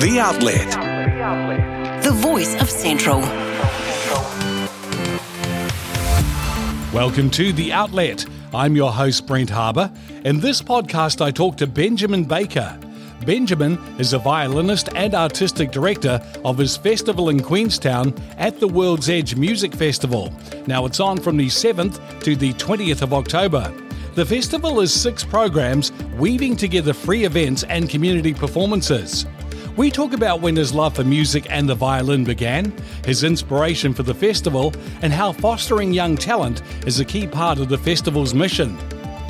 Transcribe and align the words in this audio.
The 0.00 0.18
Outlet. 0.18 0.70
The 2.02 2.10
voice 2.10 2.58
of 2.58 2.70
Central. 2.70 3.20
Welcome 6.90 7.28
to 7.32 7.52
The 7.52 7.70
Outlet. 7.74 8.24
I'm 8.54 8.74
your 8.74 8.92
host, 8.92 9.26
Brent 9.26 9.50
Harbour. 9.50 9.92
In 10.24 10.40
this 10.40 10.62
podcast, 10.62 11.20
I 11.20 11.30
talk 11.30 11.58
to 11.58 11.66
Benjamin 11.66 12.24
Baker. 12.24 12.80
Benjamin 13.26 13.76
is 13.98 14.14
a 14.14 14.18
violinist 14.18 14.88
and 14.94 15.14
artistic 15.14 15.70
director 15.70 16.18
of 16.46 16.56
his 16.56 16.78
festival 16.78 17.28
in 17.28 17.42
Queenstown 17.42 18.14
at 18.38 18.58
the 18.58 18.68
World's 18.68 19.10
Edge 19.10 19.36
Music 19.36 19.74
Festival. 19.74 20.32
Now 20.66 20.86
it's 20.86 21.00
on 21.00 21.20
from 21.20 21.36
the 21.36 21.48
7th 21.48 22.22
to 22.22 22.36
the 22.36 22.54
20th 22.54 23.02
of 23.02 23.12
October. 23.12 23.70
The 24.14 24.24
festival 24.24 24.80
is 24.80 24.94
six 24.94 25.24
programs 25.24 25.92
weaving 26.16 26.56
together 26.56 26.94
free 26.94 27.24
events 27.24 27.64
and 27.64 27.90
community 27.90 28.32
performances. 28.32 29.26
We 29.80 29.90
talk 29.90 30.12
about 30.12 30.42
when 30.42 30.56
his 30.56 30.74
love 30.74 30.96
for 30.96 31.04
music 31.04 31.46
and 31.48 31.66
the 31.66 31.74
violin 31.74 32.22
began, 32.22 32.70
his 33.02 33.24
inspiration 33.24 33.94
for 33.94 34.02
the 34.02 34.12
festival, 34.12 34.74
and 35.00 35.10
how 35.10 35.32
fostering 35.32 35.94
young 35.94 36.18
talent 36.18 36.60
is 36.86 37.00
a 37.00 37.04
key 37.06 37.26
part 37.26 37.58
of 37.58 37.70
the 37.70 37.78
festival's 37.78 38.34
mission. 38.34 38.76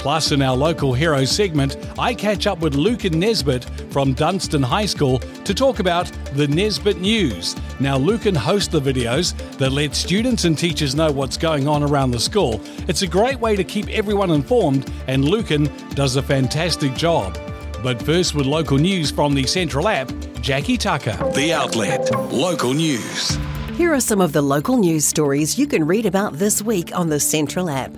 Plus, 0.00 0.32
in 0.32 0.42
our 0.42 0.56
local 0.56 0.92
hero 0.92 1.24
segment, 1.24 1.76
I 2.00 2.14
catch 2.14 2.48
up 2.48 2.58
with 2.58 2.74
Lukin 2.74 3.16
Nesbit 3.20 3.64
from 3.92 4.12
Dunstan 4.12 4.64
High 4.64 4.86
School 4.86 5.20
to 5.20 5.54
talk 5.54 5.78
about 5.78 6.10
the 6.34 6.48
Nesbit 6.48 7.00
News. 7.00 7.54
Now, 7.78 7.96
Luke 7.96 8.24
Lukin 8.24 8.34
hosts 8.34 8.72
the 8.72 8.80
videos 8.80 9.36
that 9.58 9.70
let 9.70 9.94
students 9.94 10.46
and 10.46 10.58
teachers 10.58 10.96
know 10.96 11.12
what's 11.12 11.36
going 11.36 11.68
on 11.68 11.84
around 11.84 12.10
the 12.10 12.18
school. 12.18 12.60
It's 12.88 13.02
a 13.02 13.06
great 13.06 13.38
way 13.38 13.54
to 13.54 13.62
keep 13.62 13.88
everyone 13.88 14.32
informed, 14.32 14.90
and 15.06 15.24
Lukin 15.24 15.70
does 15.90 16.16
a 16.16 16.22
fantastic 16.22 16.92
job. 16.94 17.38
But 17.84 18.02
first, 18.02 18.34
with 18.34 18.46
local 18.46 18.78
news 18.78 19.12
from 19.12 19.32
the 19.34 19.46
Central 19.46 19.86
app, 19.86 20.10
Jackie 20.40 20.78
Tucker. 20.78 21.16
The 21.34 21.52
Outlet. 21.52 22.10
Local 22.32 22.72
news. 22.72 23.38
Here 23.76 23.92
are 23.92 24.00
some 24.00 24.20
of 24.20 24.32
the 24.32 24.42
local 24.42 24.78
news 24.78 25.06
stories 25.06 25.58
you 25.58 25.66
can 25.66 25.86
read 25.86 26.06
about 26.06 26.34
this 26.34 26.62
week 26.62 26.96
on 26.96 27.08
the 27.08 27.20
Central 27.20 27.68
app. 27.68 27.92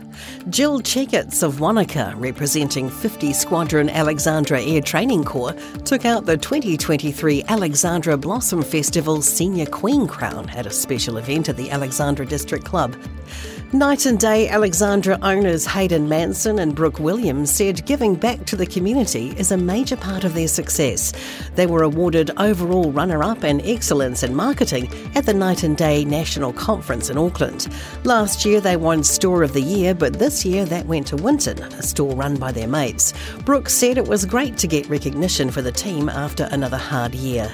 Jill 0.48 0.80
Checketts 0.80 1.42
of 1.42 1.60
Wanaka, 1.60 2.14
representing 2.16 2.90
50 2.90 3.32
Squadron 3.32 3.88
Alexandra 3.90 4.60
Air 4.60 4.80
Training 4.80 5.24
Corps, 5.24 5.54
took 5.84 6.04
out 6.04 6.26
the 6.26 6.36
2023 6.36 7.44
Alexandra 7.48 8.16
Blossom 8.16 8.62
Festival 8.62 9.22
Senior 9.22 9.66
Queen 9.66 10.06
Crown 10.06 10.48
at 10.50 10.66
a 10.66 10.70
special 10.70 11.18
event 11.18 11.48
at 11.48 11.56
the 11.56 11.70
Alexandra 11.70 12.26
District 12.26 12.64
Club. 12.64 12.96
Night 13.74 14.04
and 14.04 14.20
Day 14.20 14.50
Alexandra 14.50 15.18
owners 15.22 15.64
Hayden 15.64 16.06
Manson 16.06 16.58
and 16.58 16.74
Brooke 16.74 16.98
Williams 16.98 17.50
said 17.50 17.86
giving 17.86 18.14
back 18.14 18.44
to 18.44 18.54
the 18.54 18.66
community 18.66 19.32
is 19.38 19.50
a 19.50 19.56
major 19.56 19.96
part 19.96 20.24
of 20.24 20.34
their 20.34 20.46
success. 20.46 21.14
They 21.54 21.66
were 21.66 21.82
awarded 21.82 22.32
overall 22.36 22.92
runner 22.92 23.22
up 23.22 23.44
and 23.44 23.62
excellence 23.64 24.22
in 24.22 24.34
marketing 24.34 24.90
at 25.14 25.24
the 25.24 25.32
Night 25.32 25.62
and 25.62 25.74
Day 25.74 26.04
National 26.04 26.52
Conference 26.52 27.08
in 27.08 27.16
Auckland. 27.16 27.68
Last 28.04 28.44
year 28.44 28.60
they 28.60 28.76
won 28.76 29.02
Store 29.02 29.42
of 29.42 29.54
the 29.54 29.62
Year, 29.62 29.94
but 29.94 30.18
this 30.18 30.44
year 30.44 30.66
that 30.66 30.84
went 30.84 31.06
to 31.06 31.16
Winton, 31.16 31.62
a 31.62 31.82
store 31.82 32.14
run 32.14 32.36
by 32.36 32.52
their 32.52 32.68
mates. 32.68 33.14
Brooke 33.46 33.70
said 33.70 33.96
it 33.96 34.06
was 34.06 34.26
great 34.26 34.58
to 34.58 34.66
get 34.66 34.86
recognition 34.90 35.50
for 35.50 35.62
the 35.62 35.72
team 35.72 36.10
after 36.10 36.46
another 36.52 36.76
hard 36.76 37.14
year 37.14 37.50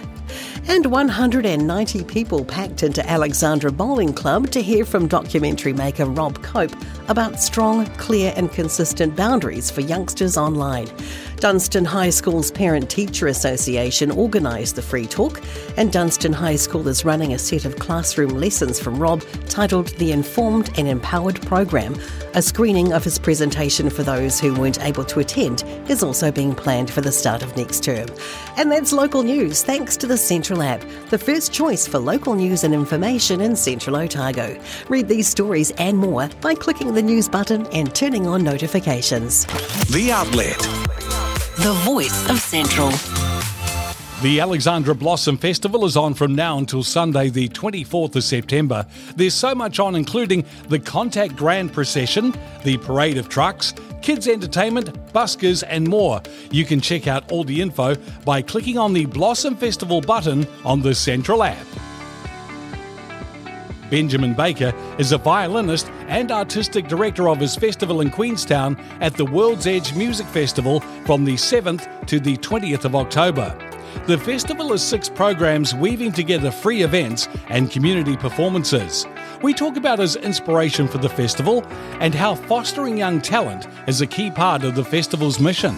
and 0.68 0.86
190 0.86 2.04
people 2.04 2.44
packed 2.44 2.82
into 2.82 3.08
Alexandra 3.08 3.72
Bowling 3.72 4.12
Club 4.12 4.50
to 4.50 4.62
hear 4.62 4.84
from 4.84 5.08
documentary 5.08 5.72
maker 5.72 6.04
Rob 6.04 6.42
Cope 6.42 6.74
about 7.08 7.40
strong, 7.40 7.86
clear, 7.96 8.32
and 8.36 8.52
consistent 8.52 9.16
boundaries 9.16 9.70
for 9.70 9.80
youngsters 9.80 10.36
online. 10.36 10.88
Dunstan 11.40 11.84
High 11.84 12.10
School's 12.10 12.50
Parent 12.50 12.90
Teacher 12.90 13.28
Association 13.28 14.10
organised 14.10 14.74
the 14.74 14.82
free 14.82 15.06
talk, 15.06 15.40
and 15.76 15.92
Dunstan 15.92 16.32
High 16.32 16.56
School 16.56 16.88
is 16.88 17.04
running 17.04 17.32
a 17.32 17.38
set 17.38 17.64
of 17.64 17.78
classroom 17.78 18.30
lessons 18.30 18.80
from 18.80 18.98
Rob 18.98 19.22
titled 19.48 19.88
The 19.98 20.10
Informed 20.10 20.76
and 20.76 20.88
Empowered 20.88 21.40
Program. 21.42 21.94
A 22.34 22.42
screening 22.42 22.92
of 22.92 23.04
his 23.04 23.20
presentation 23.20 23.88
for 23.88 24.02
those 24.02 24.40
who 24.40 24.52
weren't 24.54 24.82
able 24.82 25.04
to 25.04 25.20
attend 25.20 25.62
is 25.88 26.02
also 26.02 26.32
being 26.32 26.56
planned 26.56 26.90
for 26.90 27.02
the 27.02 27.12
start 27.12 27.44
of 27.44 27.56
next 27.56 27.84
term. 27.84 28.08
And 28.56 28.72
that's 28.72 28.92
local 28.92 29.22
news 29.22 29.62
thanks 29.62 29.96
to 29.98 30.08
the 30.08 30.16
Central 30.16 30.60
app, 30.60 30.84
the 31.10 31.18
first 31.18 31.52
choice 31.52 31.86
for 31.86 31.98
local 32.00 32.34
news 32.34 32.64
and 32.64 32.74
information 32.74 33.40
in 33.40 33.54
Central 33.54 33.94
Otago. 33.94 34.60
Read 34.88 35.06
these 35.06 35.28
stories 35.28 35.70
and 35.78 35.96
more 35.96 36.28
by 36.40 36.56
clicking 36.56 36.94
the 36.94 37.02
news 37.02 37.28
button 37.28 37.64
and 37.68 37.94
turning 37.94 38.26
on 38.26 38.42
notifications. 38.42 39.46
The 39.86 40.10
Outlet. 40.10 40.87
The 41.58 41.72
voice 41.72 42.30
of 42.30 42.38
Central. 42.38 42.90
The 44.22 44.38
Alexandra 44.38 44.94
Blossom 44.94 45.36
Festival 45.36 45.84
is 45.86 45.96
on 45.96 46.14
from 46.14 46.36
now 46.36 46.56
until 46.56 46.84
Sunday, 46.84 47.30
the 47.30 47.48
24th 47.48 48.14
of 48.14 48.22
September. 48.22 48.86
There's 49.16 49.34
so 49.34 49.56
much 49.56 49.80
on, 49.80 49.96
including 49.96 50.44
the 50.68 50.78
Contact 50.78 51.34
Grand 51.34 51.72
Procession, 51.72 52.32
the 52.62 52.76
Parade 52.76 53.18
of 53.18 53.28
Trucks, 53.28 53.74
kids' 54.02 54.28
entertainment, 54.28 54.92
buskers, 55.12 55.64
and 55.66 55.88
more. 55.88 56.22
You 56.52 56.64
can 56.64 56.80
check 56.80 57.08
out 57.08 57.32
all 57.32 57.42
the 57.42 57.60
info 57.60 57.96
by 58.24 58.40
clicking 58.40 58.78
on 58.78 58.92
the 58.92 59.06
Blossom 59.06 59.56
Festival 59.56 60.00
button 60.00 60.46
on 60.64 60.80
the 60.80 60.94
Central 60.94 61.42
app. 61.42 61.66
Benjamin 63.90 64.34
Baker 64.34 64.72
is 64.98 65.12
a 65.12 65.18
violinist 65.18 65.90
and 66.08 66.30
artistic 66.30 66.88
director 66.88 67.28
of 67.28 67.38
his 67.38 67.56
festival 67.56 68.00
in 68.00 68.10
Queenstown 68.10 68.76
at 69.00 69.14
the 69.14 69.24
World's 69.24 69.66
Edge 69.66 69.94
Music 69.94 70.26
Festival 70.26 70.80
from 71.06 71.24
the 71.24 71.34
7th 71.34 72.06
to 72.06 72.20
the 72.20 72.36
20th 72.38 72.84
of 72.84 72.94
October. 72.94 73.56
The 74.06 74.18
festival 74.18 74.72
is 74.72 74.82
six 74.82 75.08
programs 75.08 75.74
weaving 75.74 76.12
together 76.12 76.50
free 76.50 76.82
events 76.82 77.28
and 77.48 77.70
community 77.70 78.16
performances. 78.16 79.06
We 79.42 79.54
talk 79.54 79.76
about 79.76 79.98
his 79.98 80.16
inspiration 80.16 80.88
for 80.88 80.98
the 80.98 81.08
festival 81.08 81.64
and 82.00 82.14
how 82.14 82.34
fostering 82.34 82.98
young 82.98 83.20
talent 83.20 83.66
is 83.86 84.00
a 84.00 84.06
key 84.06 84.30
part 84.30 84.64
of 84.64 84.74
the 84.74 84.84
festival's 84.84 85.40
mission. 85.40 85.76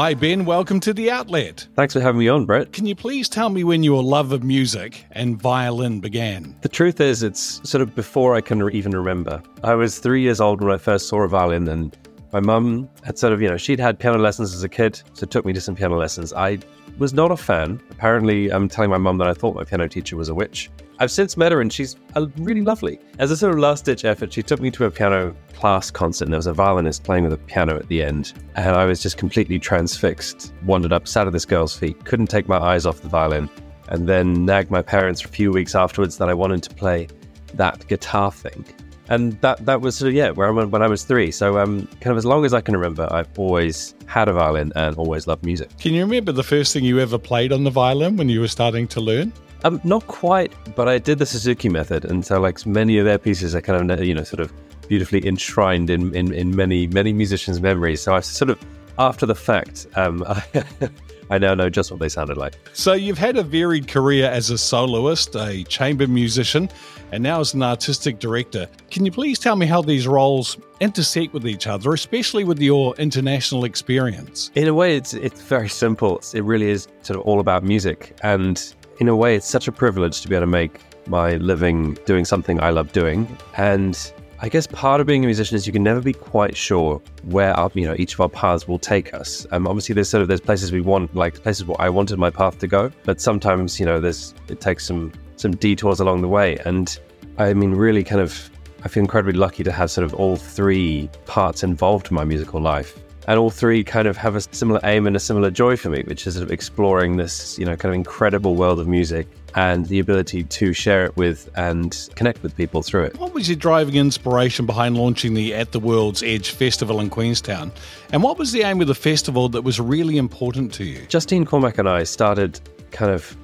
Hi, 0.00 0.14
Ben. 0.14 0.44
Welcome 0.44 0.78
to 0.78 0.94
the 0.94 1.10
outlet. 1.10 1.66
Thanks 1.74 1.92
for 1.92 2.00
having 2.00 2.20
me 2.20 2.28
on, 2.28 2.46
Brent. 2.46 2.72
Can 2.72 2.86
you 2.86 2.94
please 2.94 3.28
tell 3.28 3.50
me 3.50 3.64
when 3.64 3.82
your 3.82 4.00
love 4.00 4.30
of 4.30 4.44
music 4.44 5.04
and 5.10 5.42
violin 5.42 5.98
began? 5.98 6.54
The 6.60 6.68
truth 6.68 7.00
is, 7.00 7.24
it's 7.24 7.60
sort 7.68 7.82
of 7.82 7.96
before 7.96 8.36
I 8.36 8.40
can 8.40 8.62
even 8.70 8.92
remember. 8.92 9.42
I 9.64 9.74
was 9.74 9.98
three 9.98 10.22
years 10.22 10.40
old 10.40 10.62
when 10.62 10.72
I 10.72 10.78
first 10.78 11.08
saw 11.08 11.22
a 11.22 11.28
violin, 11.28 11.66
and 11.66 11.98
my 12.32 12.38
mum 12.38 12.88
had 13.02 13.18
sort 13.18 13.32
of, 13.32 13.42
you 13.42 13.48
know, 13.48 13.56
she'd 13.56 13.80
had 13.80 13.98
piano 13.98 14.18
lessons 14.18 14.54
as 14.54 14.62
a 14.62 14.68
kid, 14.68 15.02
so 15.14 15.26
took 15.26 15.44
me 15.44 15.52
to 15.52 15.60
some 15.60 15.74
piano 15.74 15.96
lessons. 15.96 16.32
I 16.32 16.60
was 16.98 17.12
not 17.12 17.32
a 17.32 17.36
fan. 17.36 17.82
Apparently, 17.90 18.52
I'm 18.52 18.68
telling 18.68 18.90
my 18.90 18.98
mum 18.98 19.18
that 19.18 19.26
I 19.26 19.34
thought 19.34 19.56
my 19.56 19.64
piano 19.64 19.88
teacher 19.88 20.16
was 20.16 20.28
a 20.28 20.34
witch. 20.34 20.70
I've 21.00 21.10
since 21.12 21.36
met 21.36 21.52
her 21.52 21.60
and 21.60 21.72
she's 21.72 21.96
really 22.38 22.62
lovely. 22.62 22.98
As 23.18 23.30
a 23.30 23.36
sort 23.36 23.52
of 23.52 23.60
last 23.60 23.84
ditch 23.84 24.04
effort, 24.04 24.32
she 24.32 24.42
took 24.42 24.60
me 24.60 24.70
to 24.72 24.84
a 24.84 24.90
piano 24.90 25.34
class 25.54 25.90
concert 25.90 26.24
and 26.24 26.32
there 26.32 26.38
was 26.38 26.48
a 26.48 26.52
violinist 26.52 27.04
playing 27.04 27.24
with 27.24 27.32
a 27.32 27.38
piano 27.38 27.76
at 27.76 27.88
the 27.88 28.02
end. 28.02 28.32
And 28.56 28.74
I 28.74 28.84
was 28.84 29.00
just 29.00 29.16
completely 29.16 29.60
transfixed, 29.60 30.52
wandered 30.64 30.92
up, 30.92 31.06
sat 31.06 31.26
at 31.26 31.32
this 31.32 31.44
girl's 31.44 31.76
feet, 31.76 32.04
couldn't 32.04 32.26
take 32.26 32.48
my 32.48 32.58
eyes 32.58 32.84
off 32.84 33.00
the 33.00 33.08
violin, 33.08 33.48
and 33.88 34.08
then 34.08 34.44
nagged 34.44 34.70
my 34.70 34.82
parents 34.82 35.20
for 35.20 35.28
a 35.28 35.30
few 35.30 35.52
weeks 35.52 35.74
afterwards 35.74 36.18
that 36.18 36.28
I 36.28 36.34
wanted 36.34 36.62
to 36.64 36.74
play 36.74 37.06
that 37.54 37.86
guitar 37.86 38.32
thing. 38.32 38.64
And 39.10 39.40
that 39.40 39.64
that 39.64 39.80
was 39.80 39.96
sort 39.96 40.10
of 40.10 40.14
yeah, 40.14 40.30
where 40.30 40.48
I 40.48 40.50
went 40.50 40.70
when 40.70 40.82
I 40.82 40.86
was 40.86 41.04
three. 41.04 41.30
So 41.30 41.58
um, 41.58 41.86
kind 42.00 42.10
of 42.10 42.18
as 42.18 42.26
long 42.26 42.44
as 42.44 42.52
I 42.52 42.60
can 42.60 42.76
remember, 42.76 43.08
I've 43.10 43.38
always 43.38 43.94
had 44.06 44.28
a 44.28 44.34
violin 44.34 44.70
and 44.76 44.96
always 44.96 45.26
loved 45.26 45.46
music. 45.46 45.78
Can 45.78 45.94
you 45.94 46.04
remember 46.04 46.32
the 46.32 46.42
first 46.42 46.74
thing 46.74 46.84
you 46.84 46.98
ever 47.00 47.18
played 47.18 47.52
on 47.52 47.64
the 47.64 47.70
violin 47.70 48.16
when 48.16 48.28
you 48.28 48.40
were 48.40 48.48
starting 48.48 48.86
to 48.88 49.00
learn? 49.00 49.32
Um, 49.64 49.80
not 49.84 50.06
quite, 50.06 50.52
but 50.76 50.88
I 50.88 50.98
did 50.98 51.18
the 51.18 51.26
Suzuki 51.26 51.68
method, 51.68 52.04
and 52.04 52.24
so 52.24 52.40
like 52.40 52.64
many 52.64 52.98
of 52.98 53.04
their 53.04 53.18
pieces 53.18 53.54
are 53.54 53.60
kind 53.60 53.90
of 53.90 54.04
you 54.04 54.14
know 54.14 54.24
sort 54.24 54.40
of 54.40 54.52
beautifully 54.88 55.26
enshrined 55.26 55.90
in 55.90 56.14
in, 56.14 56.32
in 56.32 56.54
many 56.54 56.86
many 56.86 57.12
musicians' 57.12 57.60
memories. 57.60 58.00
So 58.00 58.14
I 58.14 58.20
sort 58.20 58.50
of 58.50 58.58
after 58.98 59.26
the 59.26 59.34
fact, 59.34 59.86
um, 59.96 60.24
I, 60.26 60.42
I 61.30 61.38
now 61.38 61.54
know 61.54 61.68
just 61.68 61.90
what 61.90 62.00
they 62.00 62.08
sounded 62.08 62.36
like. 62.36 62.54
So 62.72 62.94
you've 62.94 63.18
had 63.18 63.36
a 63.36 63.42
varied 63.42 63.86
career 63.86 64.28
as 64.28 64.50
a 64.50 64.58
soloist, 64.58 65.36
a 65.36 65.62
chamber 65.64 66.06
musician, 66.06 66.68
and 67.12 67.22
now 67.22 67.40
as 67.40 67.54
an 67.54 67.62
artistic 67.62 68.18
director. 68.18 68.68
Can 68.90 69.04
you 69.04 69.12
please 69.12 69.38
tell 69.38 69.56
me 69.56 69.66
how 69.66 69.82
these 69.82 70.08
roles 70.08 70.56
intersect 70.80 71.32
with 71.32 71.46
each 71.46 71.66
other, 71.66 71.92
especially 71.92 72.44
with 72.44 72.60
your 72.60 72.94
international 72.96 73.64
experience? 73.64 74.50
In 74.54 74.68
a 74.68 74.74
way, 74.74 74.96
it's 74.96 75.14
it's 75.14 75.40
very 75.42 75.68
simple. 75.68 76.20
It 76.34 76.44
really 76.44 76.70
is 76.70 76.88
sort 77.02 77.18
of 77.18 77.26
all 77.26 77.40
about 77.40 77.62
music, 77.62 78.16
and 78.22 78.74
in 78.98 79.08
a 79.08 79.16
way, 79.16 79.36
it's 79.36 79.48
such 79.48 79.68
a 79.68 79.72
privilege 79.72 80.20
to 80.22 80.28
be 80.28 80.34
able 80.34 80.42
to 80.42 80.50
make 80.50 80.80
my 81.06 81.36
living 81.36 81.94
doing 82.04 82.24
something 82.24 82.60
I 82.60 82.70
love 82.70 82.92
doing. 82.92 83.26
And 83.56 83.96
I 84.40 84.48
guess 84.48 84.66
part 84.66 85.00
of 85.00 85.06
being 85.06 85.24
a 85.24 85.26
musician 85.26 85.56
is 85.56 85.66
you 85.66 85.72
can 85.72 85.82
never 85.82 86.00
be 86.00 86.12
quite 86.12 86.56
sure 86.56 87.00
where 87.24 87.54
our, 87.54 87.70
you 87.74 87.86
know 87.86 87.94
each 87.98 88.14
of 88.14 88.20
our 88.20 88.28
paths 88.28 88.68
will 88.68 88.78
take 88.78 89.14
us. 89.14 89.46
Um, 89.50 89.66
obviously, 89.66 89.94
there's 89.94 90.08
sort 90.08 90.22
of 90.22 90.28
there's 90.28 90.40
places 90.40 90.70
we 90.70 90.80
want, 90.80 91.14
like 91.14 91.42
places 91.42 91.64
where 91.64 91.80
I 91.80 91.88
wanted 91.88 92.18
my 92.18 92.30
path 92.30 92.58
to 92.58 92.66
go, 92.66 92.92
but 93.04 93.20
sometimes 93.20 93.80
you 93.80 93.86
know 93.86 94.00
there's 94.00 94.34
it 94.48 94.60
takes 94.60 94.86
some 94.86 95.12
some 95.36 95.56
detours 95.56 96.00
along 96.00 96.20
the 96.20 96.28
way. 96.28 96.58
And 96.64 96.98
I 97.38 97.54
mean, 97.54 97.72
really, 97.72 98.04
kind 98.04 98.20
of, 98.20 98.50
I 98.84 98.88
feel 98.88 99.02
incredibly 99.02 99.38
lucky 99.38 99.62
to 99.64 99.72
have 99.72 99.90
sort 99.90 100.04
of 100.04 100.14
all 100.14 100.36
three 100.36 101.08
parts 101.26 101.62
involved 101.62 102.08
in 102.08 102.14
my 102.14 102.24
musical 102.24 102.60
life. 102.60 102.98
And 103.28 103.38
all 103.38 103.50
three 103.50 103.84
kind 103.84 104.08
of 104.08 104.16
have 104.16 104.34
a 104.34 104.40
similar 104.40 104.80
aim 104.84 105.06
and 105.06 105.14
a 105.14 105.20
similar 105.20 105.50
joy 105.50 105.76
for 105.76 105.90
me, 105.90 106.02
which 106.06 106.26
is 106.26 106.34
sort 106.34 106.42
of 106.42 106.50
exploring 106.50 107.18
this, 107.18 107.58
you 107.58 107.64
know, 107.66 107.76
kind 107.76 107.92
of 107.92 107.94
incredible 107.94 108.56
world 108.56 108.80
of 108.80 108.88
music 108.88 109.28
and 109.54 109.84
the 109.86 109.98
ability 109.98 110.44
to 110.44 110.72
share 110.72 111.04
it 111.04 111.14
with 111.14 111.50
and 111.54 112.08
connect 112.14 112.42
with 112.42 112.56
people 112.56 112.82
through 112.82 113.04
it. 113.04 113.18
What 113.18 113.34
was 113.34 113.46
your 113.46 113.56
driving 113.56 113.96
inspiration 113.96 114.64
behind 114.64 114.96
launching 114.96 115.34
the 115.34 115.54
At 115.54 115.72
the 115.72 115.78
World's 115.78 116.22
Edge 116.22 116.52
Festival 116.52 117.00
in 117.00 117.10
Queenstown? 117.10 117.70
And 118.14 118.22
what 118.22 118.38
was 118.38 118.52
the 118.52 118.62
aim 118.62 118.80
of 118.80 118.86
the 118.86 118.94
festival 118.94 119.50
that 119.50 119.60
was 119.60 119.78
really 119.78 120.16
important 120.16 120.72
to 120.74 120.84
you? 120.84 121.04
Justine 121.08 121.44
Cormack 121.44 121.76
and 121.76 121.86
I 121.86 122.04
started 122.04 122.58
kind 122.92 123.12
of 123.12 123.36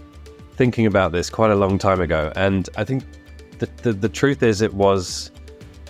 thinking 0.56 0.86
about 0.86 1.12
this 1.12 1.28
quite 1.28 1.50
a 1.50 1.56
long 1.56 1.76
time 1.76 2.00
ago, 2.00 2.32
and 2.36 2.70
I 2.78 2.84
think 2.84 3.04
the, 3.58 3.68
the, 3.82 3.92
the 3.92 4.08
truth 4.08 4.42
is 4.42 4.62
it 4.62 4.72
was 4.72 5.30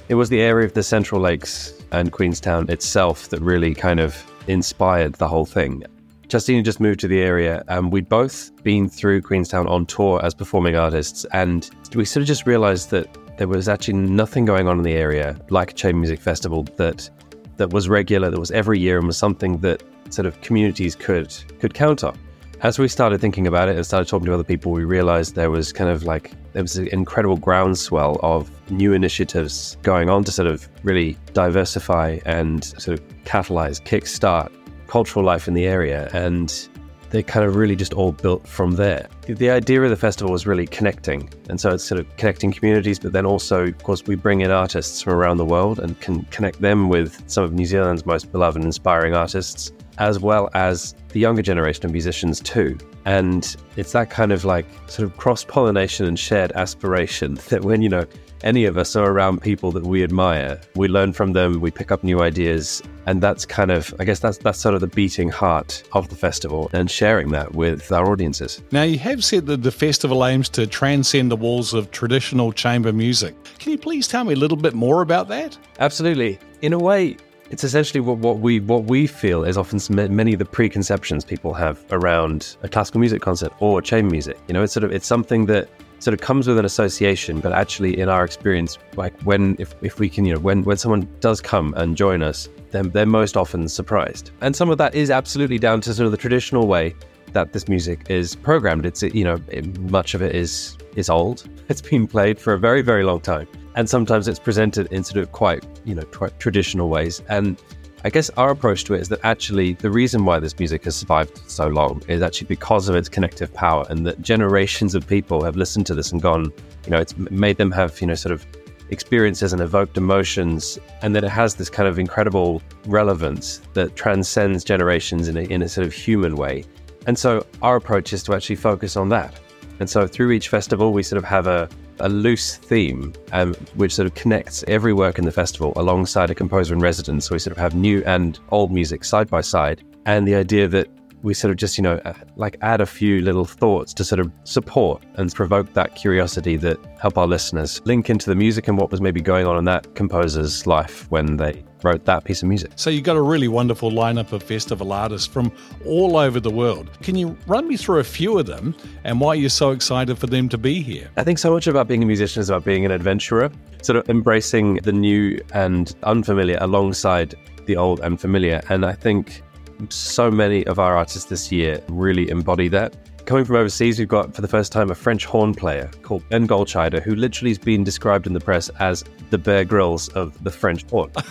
it 0.09 0.17
was 0.17 0.31
the 0.31 0.41
area 0.41 0.67
of 0.67 0.75
the 0.75 0.83
Central 0.83 1.21
Lakes 1.21 1.84
and 1.95 2.13
Queenstown 2.13 2.69
itself 2.71 3.29
that 3.31 3.41
really 3.41 3.75
kind 3.75 4.01
of 4.01 4.17
inspired 4.47 5.15
the 5.15 5.29
whole 5.29 5.47
thing. 5.47 5.83
Justine 6.29 6.65
just 6.65 6.81
moved 6.81 7.01
to 7.01 7.09
the 7.09 7.21
area, 7.21 7.63
and 7.69 7.93
we'd 7.93 8.09
both 8.09 8.51
been 8.63 8.89
through 8.89 9.23
Queenstown 9.23 9.67
on 9.67 9.87
tour 9.87 10.21
as 10.25 10.35
performing 10.35 10.77
artists, 10.77 11.25
and 11.33 11.71
we 11.95 12.05
sort 12.05 12.23
of 12.23 12.27
just 12.27 12.47
realized 12.47 12.91
that 12.91 13.09
there 13.37 13.49
was 13.49 13.69
actually 13.69 13.95
nothing 13.95 14.45
going 14.45 14.69
on 14.69 14.79
in 14.79 14.85
the 14.85 14.95
area 14.95 15.39
like 15.51 15.73
a 15.73 15.75
Chamber 15.75 15.99
Music 15.99 16.21
Festival 16.21 16.65
that 16.77 17.11
that 17.57 17.71
was 17.71 17.89
regular, 17.89 18.31
that 18.31 18.41
was 18.41 18.51
every 18.51 18.79
year, 18.79 18.99
and 18.99 19.07
was 19.07 19.19
something 19.19 19.59
that 19.59 19.83
sort 20.11 20.27
of 20.27 20.41
communities 20.41 20.95
could 20.95 21.35
could 21.61 21.75
count 21.75 22.05
on 22.05 22.19
as 22.65 22.79
we 22.79 22.89
started 22.89 23.21
thinking 23.21 23.47
about 23.47 23.69
it 23.69 23.77
and 23.77 23.85
started 23.85 24.09
talking 24.09 24.25
to 24.25 24.33
other 24.33 24.43
people, 24.43 24.73
we 24.73 24.85
realized 24.85 25.35
there 25.35 25.51
was 25.51 25.71
kind 25.71 25.91
of 25.91 26.05
like 26.05 26.33
there 26.55 26.63
was 26.63 26.79
an 26.79 26.89
incredible 26.89 27.37
groundswell 27.37 28.19
of 28.23 28.51
new 28.71 28.95
initiatives 28.95 29.77
going 29.83 30.09
on 30.09 30.25
to 30.25 30.33
sort 30.33 30.49
of 30.49 30.67
really 30.83 31.15
diversify 31.35 32.19
and 32.25 32.65
sort 32.65 32.99
of 32.99 33.07
catalyze, 33.25 33.83
kickstart 33.83 34.51
cultural 34.87 35.23
life 35.23 35.47
in 35.47 35.53
the 35.53 35.67
area. 35.67 36.09
And 36.15 36.69
they 37.11 37.23
kind 37.23 37.45
of 37.45 37.55
really 37.55 37.77
just 37.77 37.93
all 37.93 38.13
built 38.13 38.49
from 38.49 38.73
there. 38.77 39.09
The 39.27 39.51
idea 39.51 39.83
of 39.83 39.91
the 39.91 39.97
festival 39.97 40.33
was 40.33 40.47
really 40.47 40.67
connecting. 40.67 41.31
And 41.51 41.61
so 41.61 41.75
it's 41.75 41.85
sort 41.85 42.01
of 42.01 42.17
connecting 42.17 42.51
communities, 42.51 42.99
but 42.99 43.13
then 43.13 43.27
also, 43.27 43.67
of 43.67 43.83
course, 43.83 44.05
we 44.07 44.15
bring 44.15 44.41
in 44.41 44.51
artists 44.51 45.03
from 45.03 45.13
around 45.13 45.37
the 45.37 45.45
world 45.45 45.81
and 45.81 46.01
can 46.01 46.23
connect 46.25 46.63
them 46.63 46.89
with 46.89 47.23
some 47.27 47.45
of 47.45 47.53
New 47.53 47.67
Zealand's 47.67 48.07
most 48.07 48.33
beloved 48.33 48.57
and 48.57 48.65
inspiring 48.65 49.15
artists 49.15 49.71
as 49.99 50.19
well 50.19 50.49
as 50.55 50.95
the 51.11 51.21
younger 51.21 51.43
generation 51.43 51.87
of 51.87 51.93
musicians 51.93 52.41
too. 52.41 52.77
And 53.05 53.57
it's 53.77 53.93
that 53.93 54.11
kind 54.11 54.33
of 54.33 54.45
like 54.45 54.67
sort 54.87 55.09
of 55.09 55.17
cross 55.17 55.45
pollination 55.45 56.07
and 56.07 56.19
shared 56.19 56.53
aspiration 56.53 57.35
that 57.49 57.65
when, 57.65 57.83
you 57.83 57.89
know, 57.89 58.07
any 58.43 58.67
of 58.67 58.77
us 58.77 58.95
are 58.95 59.11
around 59.11 59.41
people 59.41 59.73
that 59.73 59.85
we 59.85 60.05
admire, 60.05 60.61
we 60.77 60.87
learn 60.87 61.15
from 61.15 61.33
them, 61.33 61.61
we 61.61 61.71
pick 61.71 61.91
up 61.91 62.05
new 62.05 62.21
ideas. 62.21 62.83
And 63.07 63.23
that's 63.23 63.47
kind 63.47 63.71
of, 63.71 63.95
I 63.99 64.05
guess 64.05 64.19
that's, 64.19 64.39
that's 64.39 64.59
sort 64.59 64.75
of 64.75 64.83
the 64.83 64.87
beating 64.87 65.31
heart 65.31 65.83
of 65.93 66.11
the 66.11 66.15
festival 66.15 66.71
and 66.73 66.91
sharing 66.91 67.31
that 67.31 67.55
with 67.55 67.91
our 67.91 68.11
audiences. 68.11 68.63
Now, 68.71 68.83
you 68.83 68.99
have 68.99 69.25
said 69.25 69.47
that 69.47 69.63
the 69.63 69.73
festival 69.73 70.25
aims 70.25 70.49
to 70.51 70.67
transcend 70.67 71.31
the 71.31 71.37
walls 71.37 71.73
of 71.73 71.91
traditional 71.91 72.53
chamber 72.53 72.93
music. 72.93 73.35
Can 73.59 73.73
you 73.73 73.79
please 73.79 74.07
tell 74.07 74.25
me 74.25 74.35
a 74.35 74.37
little 74.37 74.59
bit 74.59 74.75
more 74.75 75.01
about 75.01 75.29
that? 75.29 75.57
Absolutely. 75.79 76.39
In 76.61 76.73
a 76.73 76.79
way, 76.79 77.17
it's 77.51 77.65
essentially 77.65 78.01
what, 78.01 78.19
what 78.19 78.39
we 78.39 78.61
what 78.61 78.85
we 78.85 79.07
feel 79.07 79.45
is 79.45 79.57
often 79.59 79.79
many 80.15 80.33
of 80.33 80.39
the 80.39 80.45
preconceptions 80.45 81.25
people 81.25 81.53
have 81.55 81.85
around 81.91 82.57
a 82.63 82.69
classical 82.69 83.01
music 83.01 83.23
concert 83.23 83.53
or 83.61 83.83
chamber 83.83 84.11
music. 84.11 84.39
You 84.49 84.55
know, 84.55 84.63
it's 84.63 84.73
sort 84.73 84.85
of 84.85 84.93
it's 84.93 85.07
something 85.07 85.47
that 85.47 85.69
sort 85.99 86.15
of 86.15 86.21
comes 86.21 86.47
with 86.47 86.59
an 86.59 86.65
association, 86.65 87.41
but 87.41 87.53
actually 87.53 87.99
in 87.99 88.09
our 88.09 88.25
experience, 88.25 88.79
like 88.97 89.19
when 89.23 89.57
if, 89.59 89.75
if 89.83 89.99
we 89.99 90.09
can, 90.09 90.25
you 90.25 90.35
know, 90.35 90.41
when 90.41 90.63
when 90.65 90.77
someone 90.77 91.09
does 91.21 91.41
come 91.41 91.75
and 91.77 91.97
join 91.97 92.23
us, 92.23 92.49
then 92.71 92.91
they're 92.91 93.07
most 93.07 93.37
often 93.37 93.69
surprised. 93.69 94.31
And 94.41 94.57
some 94.57 94.71
of 94.71 94.79
that 94.79 94.95
is 94.95 95.11
absolutely 95.11 95.59
down 95.59 95.81
to 95.83 95.95
sort 95.95 96.07
of 96.07 96.13
the 96.13 96.19
traditional 96.19 96.67
way 96.67 96.95
that 97.33 97.53
this 97.53 97.69
music 97.69 98.07
is 98.09 98.35
programmed. 98.37 98.87
It's 98.87 99.03
you 99.03 99.25
know, 99.25 99.41
much 99.81 100.15
of 100.15 100.23
it 100.23 100.35
is 100.35 100.77
is 100.97 101.11
old. 101.11 101.49
It's 101.67 101.81
been 101.81 102.07
played 102.07 102.39
for 102.39 102.53
a 102.53 102.59
very 102.59 102.83
very 102.83 103.05
long 103.05 103.21
time 103.21 103.49
and 103.75 103.89
sometimes 103.89 104.29
it's 104.29 104.39
presented 104.39 104.91
in 104.93 105.05
sort 105.05 105.23
of 105.23 105.33
quite 105.33 105.65
you 105.85 105.95
know 105.95 106.05
traditional 106.39 106.89
ways. 106.89 107.23
And 107.29 107.61
i 108.07 108.11
guess 108.11 108.29
our 108.37 108.51
approach 108.51 108.85
to 108.85 108.93
it 108.93 109.01
is 109.01 109.09
that 109.09 109.21
actually 109.23 109.73
the 109.75 109.91
reason 109.91 110.27
why 110.27 110.39
this 110.39 110.59
music 110.59 110.85
has 110.85 110.95
survived 110.95 111.41
so 111.51 111.69
long 111.69 112.03
is 112.07 112.21
actually 112.21 112.47
because 112.47 112.87
of 112.87 112.95
its 112.95 113.09
connective 113.09 113.51
power 113.55 113.87
and 113.89 114.07
that 114.07 114.21
generations 114.21 114.95
of 114.95 115.07
people 115.07 115.43
have 115.43 115.57
listened 115.57 115.87
to 115.87 115.95
this 115.95 116.13
and 116.13 116.21
gone 116.21 116.53
you 116.85 116.91
know 116.91 116.99
it's 116.99 117.17
made 117.17 117.57
them 117.57 117.73
have 117.73 117.99
you 118.03 118.07
know 118.07 118.15
sort 118.15 118.31
of 118.31 118.47
experiences 118.91 119.53
and 119.53 119.63
evoked 119.63 119.97
emotions 119.97 120.79
and 121.03 121.15
that 121.15 121.25
it 121.25 121.31
has 121.31 121.55
this 121.55 121.71
kind 121.71 121.89
of 121.89 121.99
incredible 121.99 122.63
relevance 122.87 123.61
that 123.73 123.97
transcends 123.97 124.65
generations 124.65 125.29
in 125.29 125.37
a, 125.37 125.43
in 125.43 125.63
a 125.63 125.69
sort 125.69 125.87
of 125.87 125.93
human 125.93 126.37
way. 126.37 126.65
And 127.07 127.19
so 127.19 127.47
our 127.63 127.77
approach 127.77 128.13
is 128.13 128.23
to 128.25 128.35
actually 128.35 128.57
focus 128.57 128.97
on 128.97 129.09
that. 129.11 129.39
And 129.81 129.89
so 129.89 130.07
through 130.07 130.33
each 130.33 130.49
festival 130.49 130.93
we 130.93 131.03
sort 131.03 131.19
of 131.19 131.25
have 131.25 131.47
a 131.47 131.69
a 132.01 132.09
loose 132.09 132.57
theme 132.57 133.13
um, 133.33 133.55
which 133.75 133.95
sort 133.95 134.07
of 134.07 134.15
connects 134.15 134.65
every 134.69 134.93
work 134.93 135.19
in 135.19 135.25
the 135.25 135.33
festival 135.33 135.73
alongside 135.77 136.31
a 136.31 136.35
composer 136.35 136.75
in 136.75 136.81
residence. 136.81 137.27
So 137.27 137.35
we 137.35 137.39
sort 137.39 137.57
of 137.57 137.61
have 137.61 137.75
new 137.75 138.03
and 138.07 138.39
old 138.51 138.73
music 138.73 139.05
side 139.05 139.29
by 139.29 139.41
side. 139.41 139.83
And 140.07 140.29
the 140.29 140.35
idea 140.35 140.69
that 140.69 140.89
we 141.23 141.33
sort 141.33 141.51
of 141.51 141.57
just, 141.57 141.79
you 141.79 141.83
know, 141.83 141.95
uh, 142.05 142.13
like 142.37 142.59
add 142.61 142.83
a 142.83 142.87
few 142.87 143.23
little 143.23 143.47
thoughts 143.47 143.95
to 143.95 144.05
sort 144.05 144.21
of 144.21 144.31
support 144.45 145.03
and 145.15 145.33
provoke 145.35 145.73
that 145.73 145.95
curiosity 145.95 146.57
that 146.59 146.79
help 147.01 147.17
our 147.17 147.27
listeners 147.27 147.81
link 147.87 148.11
into 148.11 148.29
the 148.29 148.37
music 148.37 148.69
and 148.69 148.77
what 148.77 148.91
was 148.91 149.01
maybe 149.01 149.23
going 149.23 149.47
on 149.47 149.57
in 149.57 149.65
that 149.65 149.95
composer's 149.95 150.67
life 150.67 151.11
when 151.11 151.39
they 151.39 151.65
wrote 151.85 152.05
that 152.07 152.25
piece 152.25 152.43
of 152.43 152.49
music. 152.49 152.73
So 152.77 152.91
you've 152.91 153.05
got 153.05 153.17
a 153.17 153.23
really 153.23 153.49
wonderful 153.49 153.91
lineup 153.91 154.33
of 154.33 154.43
festival 154.43 154.93
artists 154.93 155.27
from 155.27 155.53
all 155.85 156.17
over 156.17 156.41
the 156.41 156.51
world. 156.51 156.91
Can 157.03 157.15
you 157.15 157.37
run 157.47 157.69
me 157.69 157.77
through 157.77 158.01
a 158.01 158.05
few 158.05 158.39
of 158.39 158.47
them 158.47 158.75
and 159.05 159.21
why 159.21 159.35
you're 159.35 159.51
so 159.51 159.71
excited 159.71 160.19
for 160.19 160.27
them 160.27 160.49
to 160.49 160.59
be 160.59 160.83
here? 160.83 161.11
I 161.17 161.25
think 161.25 161.39
so 161.39 161.53
much 161.53 161.67
about 161.67 161.87
being 161.87 162.03
a 162.03 162.07
musician 162.07 162.41
is 162.41 162.51
about 162.51 162.65
being 162.65 162.85
an 162.85 162.91
adventurer, 162.91 163.53
sort 163.83 163.97
of 163.97 164.09
embracing 164.09 164.77
the 164.77 164.93
new 164.93 165.41
and 165.53 165.95
unfamiliar 166.03 166.59
alongside 166.61 167.35
the 167.67 167.77
old 167.77 168.01
and 168.01 168.21
familiar. 168.21 168.63
And 168.69 168.85
I 168.85 168.93
think 168.93 169.43
so 169.89 170.31
many 170.31 170.67
of 170.67 170.79
our 170.79 170.97
artists 170.97 171.29
this 171.29 171.53
year 171.53 171.83
really 171.89 172.29
embody 172.31 172.69
that. 172.69 172.97
Coming 173.27 173.47
from 173.47 173.57
overseas, 173.57 173.99
we've 173.99 174.07
got 174.07 174.35
for 174.35 174.43
the 174.43 174.49
first 174.49 174.71
time 174.71 174.91
a 174.91 174.95
French 174.95 175.25
horn 175.25 175.55
player 175.55 175.91
called 176.03 176.29
Ben 176.29 176.47
Goldscheider, 176.47 177.03
who 177.03 177.15
literally 177.15 177.51
has 177.51 177.59
been 177.59 177.83
described 177.83 178.27
in 178.27 178.35
the 178.35 178.41
press 178.41 178.69
as 178.81 179.03
the 179.31 179.39
Bear 179.39 179.65
Grylls 179.65 180.09
of 180.09 180.43
the 180.45 180.51
French 180.51 180.89
horn. 180.91 181.11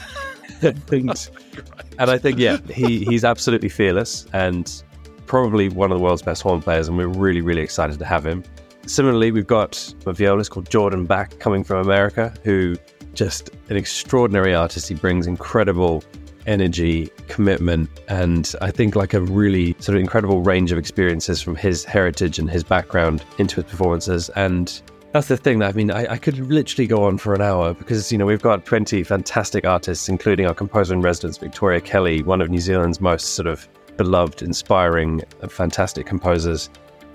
and 2.00 2.10
I 2.12 2.18
think, 2.18 2.40
yeah, 2.40 2.58
he, 2.70 3.06
he's 3.06 3.24
absolutely 3.24 3.70
fearless 3.70 4.26
and 4.34 4.84
probably 5.26 5.70
one 5.70 5.92
of 5.92 5.98
the 5.98 6.04
world's 6.04 6.22
best 6.22 6.42
horn 6.42 6.62
players, 6.62 6.88
and 6.88 6.98
we're 6.98 7.08
really, 7.08 7.42
really 7.42 7.62
excited 7.62 8.00
to 8.00 8.06
have 8.06 8.26
him. 8.26 8.44
Similarly, 8.86 9.32
we've 9.32 9.48
got 9.48 9.94
a 10.06 10.14
violist 10.14 10.52
called 10.52 10.70
Jordan 10.70 11.06
Bak 11.06 11.40
coming 11.40 11.64
from 11.64 11.78
America, 11.78 12.34
who 12.44 12.76
just 13.14 13.50
an 13.70 13.78
extraordinary 13.78 14.54
artist. 14.54 14.90
He 14.90 14.96
brings 14.96 15.28
incredible 15.28 16.04
energy, 16.46 17.10
commitment, 17.28 17.90
and 18.10 18.54
I 18.62 18.72
think 18.72 18.96
like 18.96 19.14
a 19.14 19.22
really 19.22 19.76
sort 19.80 19.96
of 19.96 20.02
incredible 20.02 20.42
range 20.42 20.72
of 20.72 20.78
experiences 20.78 21.42
from 21.42 21.56
his 21.56 21.86
heritage 21.86 22.40
and 22.40 22.50
his 22.50 22.64
background 22.64 23.24
into 23.38 23.62
his 23.62 23.72
performances. 23.72 24.30
And 24.30 24.82
that's 25.14 25.28
the 25.28 25.38
thing. 25.38 25.60
That 25.60 25.70
I 25.70 25.74
mean, 25.74 25.92
I, 25.92 26.14
I, 26.14 26.18
could 26.18 26.40
literally 26.40 26.88
go 26.88 27.04
on 27.04 27.20
for 27.20 27.34
an 27.36 27.42
hour 27.42 27.74
because, 27.76 28.12
you 28.12 28.18
know, 28.18 28.26
we've 28.26 28.42
got 28.42 28.66
20 28.66 29.04
fantastic 29.04 29.64
artists, 29.64 30.10
including 30.10 30.48
our 30.48 30.56
composer 30.56 30.94
in 30.94 31.02
residence, 31.02 31.38
Victoria 31.38 31.80
Kelly, 31.80 32.24
one 32.24 32.42
of 32.42 32.50
New 32.50 32.60
Zealand's 32.60 33.00
most 33.00 33.36
sort 33.36 33.48
of 33.48 33.68
beloved, 33.96 34.42
inspiring, 34.42 35.22
fantastic 35.48 36.08
composers. 36.08 36.70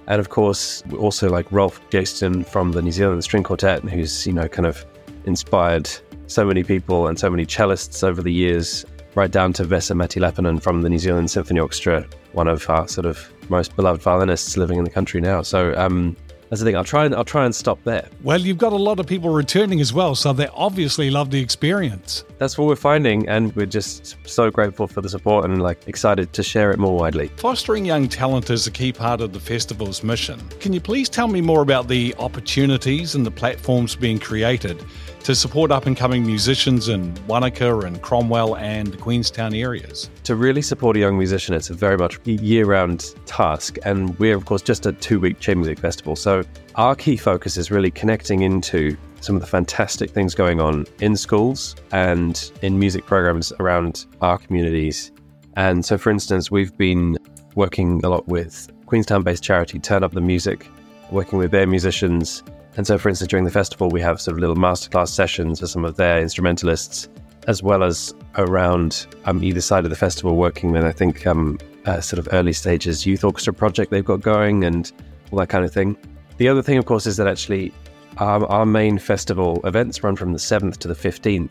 And 0.07 0.21
of 0.21 0.29
course, 0.29 0.85
also 0.97 1.29
like 1.29 1.51
Rolf 1.51 1.81
Gjelsten 1.91 2.47
from 2.47 2.73
the 2.73 2.81
New 2.81 2.93
Zealand 2.93 3.25
String 3.25 3.43
Quartet, 3.43 3.83
who's, 3.83 4.27
you 4.27 4.33
know, 4.33 4.49
kind 4.49 4.67
of 4.67 4.87
inspired 5.27 5.91
so 6.29 6.45
many 6.45 6.63
people 6.63 7.09
and 7.09 7.19
so 7.19 7.29
many 7.29 7.45
cellists 7.45 8.05
over 8.05 8.23
the 8.23 8.33
years 8.33 8.87
right 9.17 9.31
down 9.31 9.53
to 9.55 9.65
Vesa 9.65 9.97
Matti-Leppänen 9.97 10.63
from 10.63 10.83
the 10.83 10.89
New 10.89 10.99
Zealand 10.99 11.31
Symphony 11.33 11.59
Orchestra, 11.59 12.07
one 12.33 12.47
of 12.47 12.71
our 12.71 12.87
sort 12.87 13.07
of 13.07 13.33
most 13.51 13.75
beloved 13.75 14.01
violinists 14.01 14.57
living 14.57 14.79
in 14.79 14.85
the 14.85 14.91
country 14.91 15.21
now. 15.21 15.43
So 15.43 15.75
um, 15.77 16.17
that's 16.49 16.61
the 16.61 16.67
thing. 16.67 16.77
I'll 16.77 16.85
try 16.85 17.05
and 17.05 17.15
I'll 17.15 17.25
try 17.25 17.45
and 17.45 17.55
stop 17.55 17.83
there. 17.85 18.09
Well, 18.23 18.41
you've 18.41 18.59
got 18.59 18.73
a 18.73 18.77
lot 18.77 19.01
of 19.01 19.07
people 19.07 19.31
returning 19.31 19.81
as 19.81 19.93
well, 19.93 20.15
so 20.15 20.33
they 20.33 20.49
obviously 20.49 21.11
love 21.11 21.31
the 21.31 21.41
experience. 21.41 22.25
That's 22.39 22.57
what 22.57 22.67
we're 22.67 22.77
finding, 22.77 23.29
and 23.29 23.55
we're 23.55 23.67
just 23.67 24.17
so 24.27 24.51
grateful 24.51 24.87
for 24.87 25.01
the 25.01 25.09
support 25.09 25.45
and 25.45 25.63
like 25.63 25.87
excited 25.87 26.33
to 26.33 26.43
share 26.43 26.71
it 26.71 26.79
more 26.79 26.97
widely. 26.97 27.29
Fostering 27.37 27.85
young 27.85 28.09
talent 28.09 28.51
is 28.51 28.67
a 28.67 28.71
key 28.71 28.93
part 28.93 29.21
of 29.21 29.33
the 29.33 29.41
festival's 29.41 30.03
mission. 30.03 30.41
Can 30.61 30.73
you 30.73 30.81
please 30.81 31.09
tell 31.09 31.29
me 31.29 31.41
more 31.41 31.63
about 31.63 31.89
the 31.89 32.15
opportunities 32.19 33.15
and 33.15 33.27
the 33.27 33.31
platforms 33.31 33.95
being 33.95 34.19
created 34.19 34.83
to 35.25 35.35
support 35.35 35.71
up 35.71 35.87
and 35.87 35.97
coming 35.97 36.25
musicians 36.25 36.89
in 36.89 37.15
Wanaka 37.27 37.81
and 37.81 38.01
Cromwell 38.01 38.57
and 38.57 38.99
Queenstown 38.99 39.55
areas. 39.55 40.09
To 40.25 40.35
really 40.35 40.63
support 40.63 40.97
a 40.97 41.01
young 41.01 41.19
musician, 41.19 41.55
it's 41.55 41.71
a 41.71 41.75
very 41.75 41.99
much 41.99 42.19
year 42.25 42.65
round 42.65 43.15
task. 43.27 43.77
And 43.85 44.19
we're, 44.19 44.35
of 44.35 44.47
course, 44.47 44.63
just 44.63 44.87
a 44.87 44.93
two 44.93 45.21
week 45.21 45.39
chamber 45.41 45.59
music 45.67 45.81
festival. 45.81 46.17
So 46.43 46.49
our 46.77 46.95
key 46.95 47.17
focus 47.17 47.57
is 47.57 47.71
really 47.71 47.91
connecting 47.91 48.43
into 48.43 48.97
some 49.21 49.35
of 49.35 49.41
the 49.41 49.49
fantastic 49.49 50.11
things 50.11 50.35
going 50.35 50.61
on 50.61 50.87
in 51.01 51.17
schools 51.17 51.75
and 51.91 52.53
in 52.63 52.79
music 52.79 53.05
programs 53.07 53.53
around 53.59 54.07
our 54.21 54.39
communities 54.39 55.11
And 55.57 55.85
so, 55.85 55.99
for 55.99 56.11
instance, 56.11 56.51
we've 56.53 56.77
been 56.77 57.19
working 57.57 58.01
a 58.05 58.09
lot 58.09 58.29
with 58.29 58.69
Queenstown 58.87 59.25
based 59.25 59.43
charity 59.43 59.81
Turn 59.81 60.05
Up 60.05 60.13
the 60.13 60.21
Music, 60.21 60.69
working 61.11 61.41
with 61.41 61.51
their 61.51 61.67
musicians. 61.67 62.45
And 62.77 62.87
so, 62.87 62.97
for 62.97 63.09
instance, 63.09 63.29
during 63.29 63.45
the 63.45 63.51
festival, 63.51 63.89
we 63.89 64.01
have 64.01 64.21
sort 64.21 64.35
of 64.37 64.39
little 64.39 64.55
masterclass 64.55 65.09
sessions 65.09 65.59
for 65.59 65.67
some 65.67 65.85
of 65.85 65.97
their 65.97 66.21
instrumentalists, 66.21 67.09
as 67.49 67.61
well 67.61 67.83
as 67.83 68.15
around 68.37 69.09
um, 69.25 69.43
either 69.43 69.61
side 69.61 69.83
of 69.83 69.91
the 69.91 69.97
festival, 69.97 70.37
working 70.37 70.71
with, 70.71 70.85
I 70.85 70.93
think, 70.93 71.27
um, 71.27 71.59
uh, 71.87 72.01
sort 72.01 72.21
of 72.21 72.29
early 72.31 72.53
stages 72.53 73.05
youth 73.05 73.25
orchestra 73.25 73.53
project 73.53 73.91
they've 73.91 74.05
got 74.05 74.21
going 74.21 74.63
and 74.63 74.93
all 75.33 75.41
that 75.41 75.49
kind 75.49 75.65
of 75.65 75.73
thing. 75.73 75.97
The 76.39 76.49
other 76.49 76.63
thing, 76.63 76.79
of 76.79 76.87
course, 76.87 77.07
is 77.07 77.17
that 77.17 77.27
actually 77.27 77.73
our, 78.19 78.65
main 78.65 78.99
festival 78.99 79.61
events 79.65 80.03
run 80.03 80.17
from 80.17 80.33
the 80.33 80.39
7th 80.39 80.79
to 80.79 80.89
the 80.89 80.95
15th. 80.95 81.51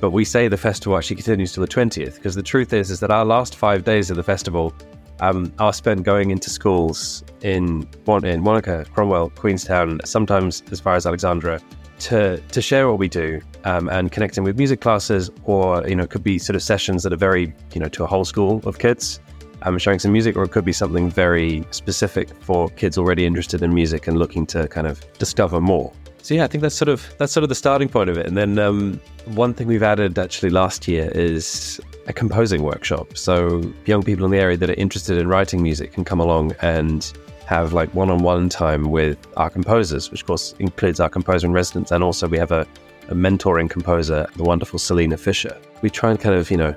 But 0.00 0.10
we 0.10 0.24
say 0.24 0.48
the 0.48 0.56
festival 0.56 0.98
actually 0.98 1.16
continues 1.16 1.52
till 1.52 1.60
the 1.60 1.68
20th 1.68 2.16
because 2.16 2.34
the 2.34 2.42
truth 2.42 2.72
is 2.72 2.90
is 2.90 2.98
that 3.00 3.10
our 3.10 3.24
last 3.24 3.54
five 3.54 3.84
days 3.84 4.10
of 4.10 4.16
the 4.16 4.22
festival 4.22 4.74
um, 5.20 5.52
are 5.60 5.72
spent 5.72 6.02
going 6.02 6.30
into 6.30 6.50
schools 6.50 7.22
in 7.42 7.88
in 8.24 8.42
Wanaka, 8.42 8.84
Cromwell, 8.92 9.30
Queenstown, 9.30 10.00
sometimes 10.04 10.64
as 10.72 10.80
far 10.80 10.96
as 10.96 11.06
Alexandra, 11.06 11.60
to 12.00 12.38
to 12.38 12.60
share 12.60 12.88
what 12.88 12.98
we 12.98 13.08
do 13.08 13.40
um, 13.64 13.88
and 13.90 14.10
connecting 14.10 14.42
with 14.42 14.58
music 14.58 14.80
classes, 14.80 15.30
or 15.44 15.86
you 15.86 15.94
know, 15.94 16.06
could 16.06 16.24
be 16.24 16.38
sort 16.38 16.56
of 16.56 16.62
sessions 16.62 17.04
that 17.04 17.12
are 17.12 17.22
very 17.28 17.54
you 17.72 17.80
know 17.80 17.88
to 17.88 18.02
a 18.02 18.06
whole 18.06 18.24
school 18.24 18.60
of 18.64 18.80
kids. 18.80 19.20
Um, 19.64 19.78
showing 19.78 19.98
some 19.98 20.12
music, 20.12 20.36
or 20.36 20.42
it 20.44 20.50
could 20.50 20.64
be 20.64 20.72
something 20.72 21.10
very 21.10 21.64
specific 21.70 22.28
for 22.40 22.68
kids 22.70 22.98
already 22.98 23.24
interested 23.26 23.62
in 23.62 23.72
music 23.72 24.08
and 24.08 24.18
looking 24.18 24.46
to 24.46 24.66
kind 24.68 24.86
of 24.86 25.00
discover 25.18 25.60
more. 25.60 25.92
So 26.22 26.34
yeah, 26.34 26.44
I 26.44 26.46
think 26.46 26.62
that's 26.62 26.74
sort 26.76 26.88
of 26.88 27.14
that's 27.18 27.32
sort 27.32 27.42
of 27.42 27.48
the 27.48 27.54
starting 27.56 27.88
point 27.88 28.08
of 28.08 28.16
it. 28.16 28.26
And 28.26 28.36
then 28.36 28.58
um, 28.58 29.00
one 29.26 29.54
thing 29.54 29.66
we've 29.66 29.82
added 29.82 30.18
actually 30.18 30.50
last 30.50 30.86
year 30.86 31.10
is 31.14 31.80
a 32.06 32.12
composing 32.12 32.62
workshop. 32.62 33.16
So 33.16 33.62
young 33.86 34.02
people 34.02 34.24
in 34.24 34.30
the 34.30 34.38
area 34.38 34.56
that 34.56 34.70
are 34.70 34.74
interested 34.74 35.18
in 35.18 35.26
writing 35.28 35.62
music 35.62 35.92
can 35.92 36.04
come 36.04 36.20
along 36.20 36.54
and 36.62 37.12
have 37.46 37.72
like 37.72 37.92
one-on-one 37.92 38.48
time 38.48 38.90
with 38.90 39.18
our 39.36 39.50
composers, 39.50 40.10
which 40.10 40.22
of 40.22 40.26
course 40.28 40.54
includes 40.60 41.00
our 41.00 41.08
composer 41.08 41.46
in 41.46 41.52
residence, 41.52 41.90
and 41.90 42.04
also 42.04 42.28
we 42.28 42.38
have 42.38 42.52
a, 42.52 42.66
a 43.08 43.14
mentoring 43.14 43.68
composer, 43.68 44.26
the 44.36 44.44
wonderful 44.44 44.78
Salina 44.78 45.16
Fisher. 45.16 45.56
We 45.82 45.90
try 45.90 46.10
and 46.10 46.20
kind 46.20 46.36
of 46.36 46.50
you 46.52 46.56
know 46.56 46.74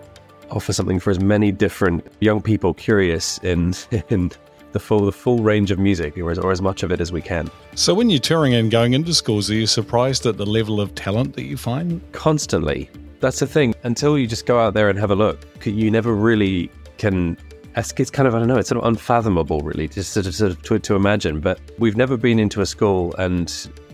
offer 0.52 0.74
something 0.74 1.00
for 1.00 1.10
as 1.10 1.20
many 1.20 1.52
different 1.52 2.06
young 2.20 2.42
people 2.42 2.74
curious 2.74 3.38
in 3.40 3.74
in 4.10 4.32
the 4.72 4.80
full 4.80 5.06
the 5.06 5.12
full 5.12 5.40
range 5.40 5.72
of 5.72 5.80
music 5.80 6.18
or 6.18 6.32
as, 6.32 6.38
or 6.38 6.52
as 6.52 6.62
much 6.62 6.84
of 6.84 6.92
it 6.92 7.00
as 7.00 7.12
we 7.12 7.22
can. 7.22 7.50
So 7.75 7.94
when 7.94 8.10
you're 8.10 8.20
touring 8.20 8.54
and 8.54 8.70
going 8.70 8.94
into 8.94 9.14
schools, 9.14 9.50
are 9.50 9.56
you 9.56 9.68
surprised 9.68 10.25
at 10.25 10.38
the 10.38 10.46
level 10.46 10.82
of 10.82 10.94
talent 10.96 11.36
that 11.36 11.46
you 11.46 11.58
find? 11.58 12.02
Constantly. 12.12 12.90
That's 13.22 13.40
the 13.40 13.48
thing. 13.48 13.74
Until 13.84 14.18
you 14.18 14.28
just 14.28 14.46
go 14.46 14.60
out 14.60 14.74
there 14.74 14.90
and 14.90 15.00
have 15.00 15.12
a 15.12 15.16
look, 15.16 15.40
you 15.66 15.90
never 15.90 16.14
really 16.14 16.70
can 16.98 17.38
it's 17.75 18.10
kind 18.10 18.28
of 18.28 18.36
I 18.36 18.40
don't 18.40 18.48
know. 18.48 18.58
It's 18.58 18.70
sort 18.70 18.82
of 18.82 18.88
unfathomable, 18.88 19.62
really, 19.62 19.88
just 19.88 20.14
sort 20.14 20.25
of, 20.25 20.36
sort 20.36 20.52
of 20.52 20.62
to, 20.64 20.80
to, 20.80 20.96
imagine. 20.96 21.40
But 21.40 21.60
we've 21.78 21.98
never 21.98 22.18
been 22.18 22.40
into 22.40 22.62
a 22.62 22.66
school 22.66 23.14
and 23.16 23.52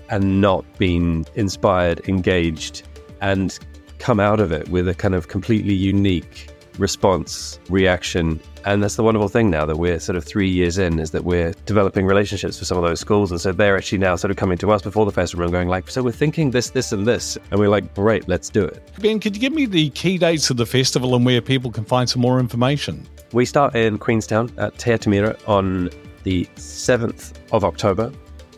and 0.09 0.41
not 0.41 0.65
been 0.77 1.25
inspired, 1.35 2.07
engaged, 2.07 2.83
and 3.21 3.57
come 4.01 4.19
out 4.19 4.39
of 4.39 4.51
it 4.51 4.67
with 4.69 4.87
a 4.87 4.95
kind 4.95 5.13
of 5.13 5.27
completely 5.27 5.75
unique 5.75 6.49
response, 6.79 7.59
reaction. 7.69 8.39
And 8.65 8.81
that's 8.81 8.95
the 8.95 9.03
wonderful 9.03 9.27
thing 9.27 9.51
now 9.51 9.65
that 9.65 9.77
we're 9.77 9.99
sort 9.99 10.15
of 10.15 10.23
three 10.23 10.49
years 10.49 10.77
in 10.79 10.99
is 10.99 11.11
that 11.11 11.23
we're 11.23 11.53
developing 11.65 12.07
relationships 12.07 12.59
with 12.59 12.67
some 12.67 12.77
of 12.77 12.83
those 12.83 12.99
schools. 12.99 13.31
And 13.31 13.39
so 13.39 13.51
they're 13.51 13.77
actually 13.77 13.99
now 13.99 14.15
sort 14.15 14.31
of 14.31 14.37
coming 14.37 14.57
to 14.57 14.71
us 14.71 14.81
before 14.81 15.05
the 15.05 15.11
festival 15.11 15.43
and 15.45 15.51
going 15.51 15.67
like, 15.67 15.89
so 15.89 16.01
we're 16.01 16.11
thinking 16.11 16.51
this, 16.51 16.71
this, 16.71 16.91
and 16.91 17.05
this. 17.05 17.37
And 17.51 17.59
we're 17.59 17.69
like, 17.69 17.93
great, 17.93 18.27
let's 18.27 18.49
do 18.49 18.63
it. 18.63 18.81
Ben, 18.99 19.19
could 19.19 19.35
you 19.35 19.41
give 19.41 19.53
me 19.53 19.65
the 19.67 19.91
key 19.91 20.17
dates 20.17 20.49
of 20.49 20.57
the 20.57 20.65
festival 20.65 21.15
and 21.15 21.23
where 21.23 21.41
people 21.41 21.71
can 21.71 21.85
find 21.85 22.09
some 22.09 22.21
more 22.21 22.39
information? 22.39 23.07
We 23.33 23.45
start 23.45 23.75
in 23.75 23.99
Queenstown 23.99 24.51
at 24.57 24.77
Te 24.79 24.91
Atamira 24.91 25.37
on 25.47 25.89
the 26.23 26.45
7th 26.55 27.33
of 27.51 27.63
October 27.63 28.11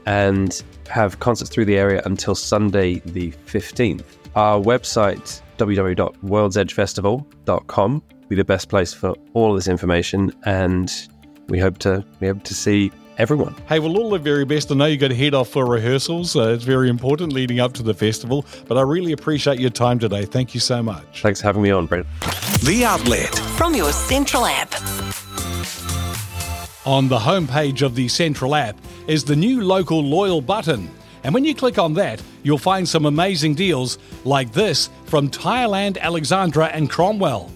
and 0.05 0.63
have 0.89 1.19
concerts 1.19 1.50
through 1.50 1.65
the 1.65 1.77
area 1.77 2.01
until 2.05 2.35
Sunday 2.35 3.00
the 3.00 3.31
15th. 3.47 4.03
Our 4.35 4.59
website 4.59 5.41
www.worldsedgefestival.com 5.57 7.93
will 7.93 8.27
be 8.27 8.35
the 8.35 8.43
best 8.43 8.67
place 8.69 8.93
for 8.93 9.15
all 9.33 9.51
of 9.51 9.57
this 9.57 9.67
information, 9.67 10.31
and 10.45 10.91
we 11.49 11.59
hope 11.59 11.77
to 11.79 12.05
be 12.19 12.27
able 12.27 12.39
to 12.41 12.53
see 12.53 12.91
everyone. 13.19 13.55
Hey, 13.67 13.79
well, 13.79 13.95
all 13.97 14.09
the 14.09 14.17
very 14.17 14.45
best. 14.45 14.71
I 14.71 14.75
know 14.75 14.85
you 14.85 14.97
got 14.97 15.09
to 15.09 15.15
head 15.15 15.35
off 15.35 15.49
for 15.49 15.67
rehearsals. 15.67 16.35
Uh, 16.35 16.49
it's 16.49 16.63
very 16.63 16.89
important 16.89 17.31
leading 17.31 17.59
up 17.59 17.73
to 17.73 17.83
the 17.83 17.93
festival, 17.93 18.43
but 18.67 18.75
I 18.77 18.81
really 18.81 19.11
appreciate 19.11 19.59
your 19.59 19.69
time 19.69 19.99
today. 19.99 20.25
Thank 20.25 20.55
you 20.55 20.59
so 20.59 20.81
much. 20.81 21.21
Thanks 21.21 21.41
for 21.41 21.47
having 21.47 21.61
me 21.61 21.69
on, 21.69 21.85
Brent. 21.85 22.07
The 22.63 22.83
Outlet. 22.85 23.35
From 23.57 23.75
your 23.75 23.91
Central 23.91 24.47
app. 24.47 24.73
On 26.85 27.07
the 27.07 27.19
homepage 27.19 27.81
of 27.81 27.95
the 27.95 28.07
Central 28.07 28.55
app 28.55 28.77
is 29.07 29.23
the 29.23 29.35
new 29.35 29.61
local 29.61 30.03
loyal 30.03 30.41
button. 30.41 30.89
And 31.23 31.33
when 31.33 31.45
you 31.45 31.55
click 31.55 31.77
on 31.77 31.93
that, 31.95 32.21
you'll 32.43 32.57
find 32.57 32.87
some 32.87 33.05
amazing 33.05 33.55
deals 33.55 33.97
like 34.25 34.51
this 34.51 34.89
from 35.05 35.29
Tyreland, 35.29 35.97
Alexandra, 35.97 36.67
and 36.67 36.89
Cromwell. 36.89 37.51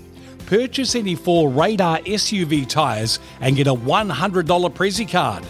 Purchase 0.45 0.95
any 0.95 1.15
four 1.15 1.49
Radar 1.49 1.99
SUV 1.99 2.67
tyres 2.67 3.19
and 3.41 3.55
get 3.55 3.67
a 3.67 3.73
$100 3.73 4.45
Prezzy 4.73 5.09
card. 5.09 5.43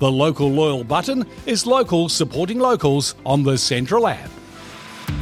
The 0.00 0.10
local 0.10 0.50
loyal 0.50 0.82
button 0.82 1.24
is 1.46 1.66
local 1.66 2.08
supporting 2.08 2.58
locals 2.58 3.14
on 3.24 3.42
the 3.44 3.56
Central 3.56 4.08
app. 4.08 4.30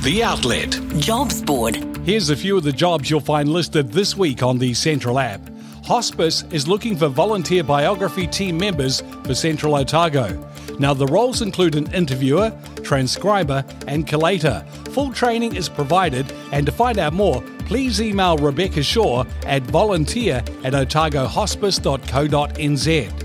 The 0.03 0.23
Outlet. 0.23 0.81
Jobs 0.99 1.43
Board. 1.43 1.77
Here's 2.05 2.31
a 2.31 2.37
few 2.37 2.57
of 2.57 2.63
the 2.63 2.73
jobs 2.73 3.11
you'll 3.11 3.21
find 3.21 3.49
listed 3.49 3.93
this 3.93 4.17
week 4.17 4.43
on 4.43 4.57
the 4.57 4.73
Central 4.73 5.19
app. 5.19 5.41
Hospice 5.85 6.45
is 6.51 6.69
looking 6.69 6.97
for 6.97 7.09
volunteer 7.09 7.65
biography 7.65 8.27
team 8.27 8.57
members 8.57 9.03
for 9.25 9.35
Central 9.35 9.75
Otago. 9.75 10.39
Now, 10.79 10.95
the 10.95 11.07
roles 11.07 11.43
include 11.43 11.75
an 11.75 11.93
interviewer, 11.93 12.57
transcriber, 12.83 13.65
and 13.87 14.07
collator. 14.07 14.67
Full 14.89 15.13
training 15.13 15.57
is 15.57 15.69
provided, 15.69 16.33
and 16.53 16.65
to 16.67 16.73
find 16.73 16.99
out 16.99 17.13
more, 17.13 17.43
please 17.67 18.01
email 18.01 18.39
Rebecca 18.39 18.83
Shaw 18.83 19.25
at 19.45 19.63
volunteer 19.65 20.37
at 20.65 20.73
otagohospice.co.nz. 20.75 23.25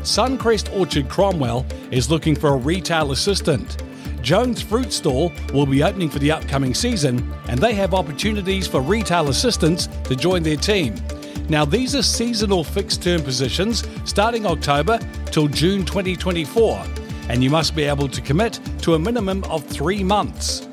Suncrest 0.00 0.78
Orchard 0.78 1.10
Cromwell 1.10 1.66
is 1.90 2.10
looking 2.10 2.34
for 2.34 2.50
a 2.50 2.56
retail 2.56 3.12
assistant. 3.12 3.82
Jones 4.22 4.62
Fruit 4.62 4.92
Stall 4.92 5.32
will 5.52 5.66
be 5.66 5.82
opening 5.82 6.08
for 6.08 6.18
the 6.18 6.30
upcoming 6.30 6.74
season, 6.74 7.32
and 7.48 7.60
they 7.60 7.74
have 7.74 7.92
opportunities 7.94 8.66
for 8.66 8.80
retail 8.80 9.28
assistants 9.28 9.88
to 10.04 10.16
join 10.16 10.42
their 10.42 10.56
team. 10.56 10.94
Now, 11.50 11.64
these 11.64 11.96
are 11.96 12.02
seasonal 12.02 12.62
fixed 12.62 13.02
term 13.02 13.22
positions 13.22 13.82
starting 14.04 14.46
October 14.46 15.00
till 15.32 15.48
June 15.48 15.84
2024, 15.84 16.80
and 17.28 17.42
you 17.42 17.50
must 17.50 17.74
be 17.74 17.82
able 17.82 18.06
to 18.06 18.20
commit 18.20 18.60
to 18.82 18.94
a 18.94 18.98
minimum 19.00 19.42
of 19.44 19.66
three 19.66 20.04
months. 20.04 20.68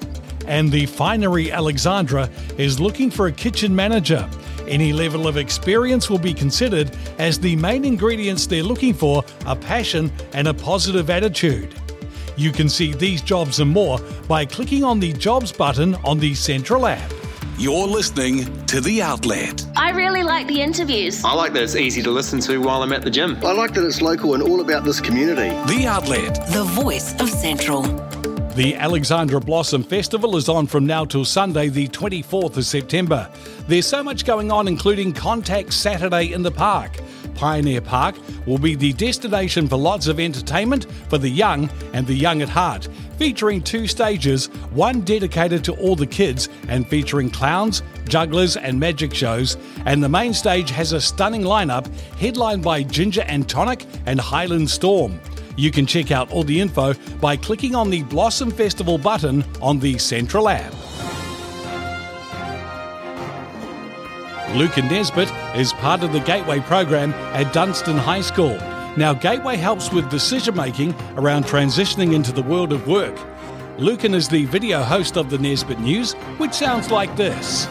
And 0.45 0.71
the 0.71 0.85
Finery 0.85 1.51
Alexandra 1.51 2.29
is 2.59 2.79
looking 2.79 3.09
for 3.09 3.25
a 3.25 3.31
kitchen 3.31 3.75
manager. 3.75 4.29
Any 4.67 4.93
level 4.93 5.27
of 5.27 5.35
experience 5.35 6.11
will 6.11 6.19
be 6.19 6.33
considered 6.33 6.95
as 7.17 7.39
the 7.39 7.55
main 7.55 7.83
ingredients 7.83 8.45
they're 8.45 8.61
looking 8.61 8.93
for 8.93 9.23
are 9.47 9.55
passion 9.55 10.11
and 10.33 10.47
a 10.47 10.53
positive 10.53 11.09
attitude. 11.09 11.73
You 12.35 12.51
can 12.51 12.69
see 12.69 12.93
these 12.93 13.23
jobs 13.23 13.61
and 13.61 13.71
more 13.71 13.97
by 14.27 14.45
clicking 14.45 14.83
on 14.83 14.99
the 14.99 15.11
Jobs 15.13 15.51
button 15.51 15.95
on 16.05 16.19
the 16.19 16.35
Central 16.35 16.85
app. 16.85 17.16
You're 17.59 17.87
listening 17.87 18.65
to 18.67 18.79
The 18.79 19.01
Outlet. 19.01 19.65
I 19.75 19.89
really 19.89 20.21
like 20.21 20.47
the 20.47 20.61
interviews. 20.61 21.23
I 21.25 21.33
like 21.33 21.53
that 21.53 21.63
it's 21.63 21.75
easy 21.75 22.03
to 22.03 22.11
listen 22.11 22.39
to 22.41 22.59
while 22.59 22.83
I'm 22.83 22.93
at 22.93 23.01
the 23.01 23.09
gym. 23.09 23.35
I 23.43 23.51
like 23.51 23.73
that 23.73 23.83
it's 23.83 23.99
local 23.99 24.35
and 24.35 24.43
all 24.43 24.61
about 24.61 24.83
this 24.83 25.01
community. 25.01 25.49
The 25.73 25.87
Outlet. 25.87 26.35
The 26.51 26.65
voice 26.65 27.19
of 27.19 27.27
Central. 27.31 27.81
The 28.51 28.75
Alexandra 28.75 29.39
Blossom 29.39 29.83
Festival 29.83 30.37
is 30.37 30.49
on 30.49 30.67
from 30.67 30.85
now 30.85 31.03
till 31.03 31.25
Sunday, 31.25 31.69
the 31.69 31.87
24th 31.87 32.57
of 32.57 32.65
September. 32.65 33.27
There's 33.67 33.87
so 33.87 34.03
much 34.03 34.23
going 34.23 34.51
on, 34.51 34.67
including 34.67 35.11
Contact 35.11 35.73
Saturday 35.73 36.33
in 36.33 36.43
the 36.43 36.51
park. 36.51 36.99
Pioneer 37.33 37.81
Park 37.81 38.15
will 38.45 38.57
be 38.57 38.75
the 38.75 38.93
destination 38.93 39.67
for 39.67 39.77
lots 39.77 40.07
of 40.07 40.19
entertainment 40.19 40.85
for 41.07 41.17
the 41.17 41.29
young 41.29 41.69
and 41.93 42.05
the 42.05 42.13
young 42.13 42.41
at 42.41 42.49
heart, 42.49 42.87
featuring 43.17 43.61
two 43.61 43.87
stages, 43.87 44.47
one 44.71 45.01
dedicated 45.01 45.63
to 45.65 45.73
all 45.73 45.95
the 45.95 46.07
kids 46.07 46.49
and 46.67 46.87
featuring 46.87 47.29
clowns, 47.29 47.83
jugglers, 48.07 48.57
and 48.57 48.79
magic 48.79 49.13
shows. 49.13 49.57
And 49.85 50.03
the 50.03 50.09
main 50.09 50.33
stage 50.33 50.69
has 50.71 50.93
a 50.93 51.01
stunning 51.01 51.43
lineup 51.43 51.87
headlined 52.17 52.63
by 52.63 52.83
Ginger 52.83 53.23
and 53.27 53.47
Tonic 53.47 53.85
and 54.05 54.19
Highland 54.19 54.69
Storm. 54.69 55.19
You 55.55 55.71
can 55.71 55.85
check 55.85 56.11
out 56.11 56.31
all 56.31 56.43
the 56.43 56.59
info 56.59 56.93
by 57.19 57.35
clicking 57.35 57.73
on 57.73 57.89
the 57.89 58.03
Blossom 58.03 58.51
Festival 58.51 58.97
button 58.97 59.43
on 59.61 59.79
the 59.79 59.97
Central 59.97 60.49
app. 60.49 60.73
Lukin 64.55 64.87
Nesbit 64.87 65.29
is 65.55 65.73
part 65.73 66.03
of 66.03 66.13
the 66.13 66.19
Gateway 66.21 66.59
program 66.61 67.13
at 67.33 67.51
Dunstan 67.53 67.97
High 67.97 68.21
School. 68.21 68.57
Now, 68.97 69.13
Gateway 69.13 69.57
helps 69.57 69.93
with 69.93 70.09
decision 70.09 70.55
making 70.55 70.95
around 71.17 71.45
transitioning 71.45 72.15
into 72.15 72.31
the 72.31 72.41
world 72.41 72.73
of 72.73 72.87
work. 72.87 73.15
Lukin 73.77 74.15
is 74.15 74.27
the 74.27 74.45
video 74.45 74.81
host 74.81 75.17
of 75.17 75.29
the 75.29 75.37
Nesbit 75.37 75.79
News, 75.79 76.13
which 76.39 76.53
sounds 76.53 76.89
like 76.89 77.15
this. 77.15 77.67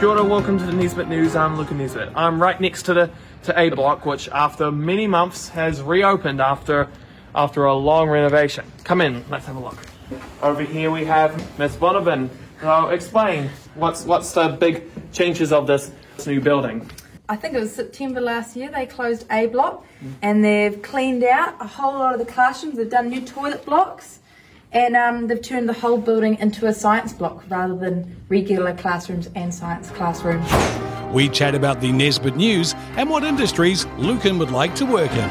Kia 0.00 0.08
ora, 0.08 0.24
welcome 0.24 0.58
to 0.58 0.66
the 0.66 0.72
Nesbit 0.72 1.06
News. 1.06 1.36
I'm 1.36 1.56
Lukin 1.56 1.78
Nesbit. 1.78 2.10
I'm 2.16 2.42
right 2.42 2.60
next 2.60 2.82
to 2.86 2.94
the 2.94 3.10
to 3.44 3.56
A 3.56 3.70
Block, 3.70 4.04
which 4.04 4.28
after 4.30 4.72
many 4.72 5.06
months 5.06 5.48
has 5.50 5.80
reopened 5.80 6.40
after 6.40 6.88
after 7.36 7.64
a 7.66 7.74
long 7.74 8.08
renovation. 8.08 8.64
Come 8.82 9.00
in, 9.00 9.24
let's 9.30 9.46
have 9.46 9.54
a 9.54 9.60
look. 9.60 9.78
Over 10.42 10.64
here 10.64 10.90
we 10.90 11.04
have 11.04 11.56
Miss 11.56 11.76
Bonovan. 11.76 12.30
So 12.60 12.88
explain 12.88 13.48
what's 13.76 14.04
what's 14.04 14.32
the 14.32 14.48
big 14.48 14.90
changes 15.12 15.52
of 15.52 15.68
this 15.68 15.92
new 16.26 16.40
building. 16.40 16.90
I 17.30 17.36
think 17.36 17.52
it 17.52 17.60
was 17.60 17.74
September 17.74 18.22
last 18.22 18.56
year, 18.56 18.70
they 18.70 18.86
closed 18.86 19.26
A 19.30 19.48
block 19.48 19.84
and 20.22 20.42
they've 20.42 20.80
cleaned 20.80 21.22
out 21.24 21.56
a 21.60 21.66
whole 21.66 21.92
lot 21.92 22.14
of 22.14 22.20
the 22.20 22.24
classrooms. 22.24 22.78
They've 22.78 22.88
done 22.88 23.10
new 23.10 23.20
toilet 23.20 23.66
blocks 23.66 24.20
and 24.72 24.96
um, 24.96 25.26
they've 25.26 25.42
turned 25.42 25.68
the 25.68 25.74
whole 25.74 25.98
building 25.98 26.38
into 26.38 26.66
a 26.66 26.72
science 26.72 27.12
block 27.12 27.44
rather 27.50 27.76
than 27.76 28.16
regular 28.30 28.74
classrooms 28.74 29.28
and 29.34 29.54
science 29.54 29.90
classrooms. 29.90 30.50
We 31.12 31.28
chat 31.28 31.54
about 31.54 31.82
the 31.82 31.92
Nesbit 31.92 32.34
News 32.34 32.74
and 32.96 33.10
what 33.10 33.24
industries 33.24 33.84
Lukin 33.98 34.38
would 34.38 34.50
like 34.50 34.74
to 34.76 34.86
work 34.86 35.12
in. 35.12 35.28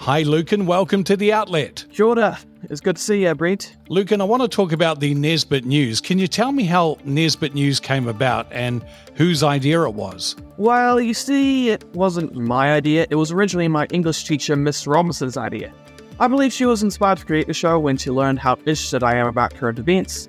Hi, 0.00 0.22
Lukin. 0.22 0.64
Welcome 0.64 1.04
to 1.04 1.18
the 1.18 1.34
outlet. 1.34 1.84
Kia 1.92 2.06
ora. 2.06 2.38
It's 2.70 2.82
good 2.82 2.96
to 2.96 3.02
see 3.02 3.24
you, 3.24 3.34
Brent. 3.34 3.76
and 3.88 4.20
I 4.20 4.26
want 4.26 4.42
to 4.42 4.48
talk 4.48 4.72
about 4.72 5.00
the 5.00 5.14
Nesbit 5.14 5.64
News. 5.64 6.02
Can 6.02 6.18
you 6.18 6.28
tell 6.28 6.52
me 6.52 6.64
how 6.64 6.98
Nesbit 7.02 7.54
News 7.54 7.80
came 7.80 8.06
about 8.06 8.46
and 8.52 8.84
whose 9.14 9.42
idea 9.42 9.84
it 9.84 9.94
was? 9.94 10.36
Well, 10.58 11.00
you 11.00 11.14
see, 11.14 11.70
it 11.70 11.82
wasn't 11.94 12.34
my 12.34 12.74
idea. 12.74 13.06
It 13.08 13.14
was 13.14 13.32
originally 13.32 13.68
my 13.68 13.86
English 13.86 14.24
teacher, 14.24 14.54
Miss 14.54 14.86
Robinson's 14.86 15.38
idea. 15.38 15.72
I 16.20 16.28
believe 16.28 16.52
she 16.52 16.66
was 16.66 16.82
inspired 16.82 17.16
to 17.18 17.24
create 17.24 17.46
the 17.46 17.54
show 17.54 17.78
when 17.78 17.96
she 17.96 18.10
learned 18.10 18.38
how 18.38 18.56
interested 18.56 19.02
I 19.02 19.14
am 19.14 19.28
about 19.28 19.54
current 19.54 19.78
events. 19.78 20.28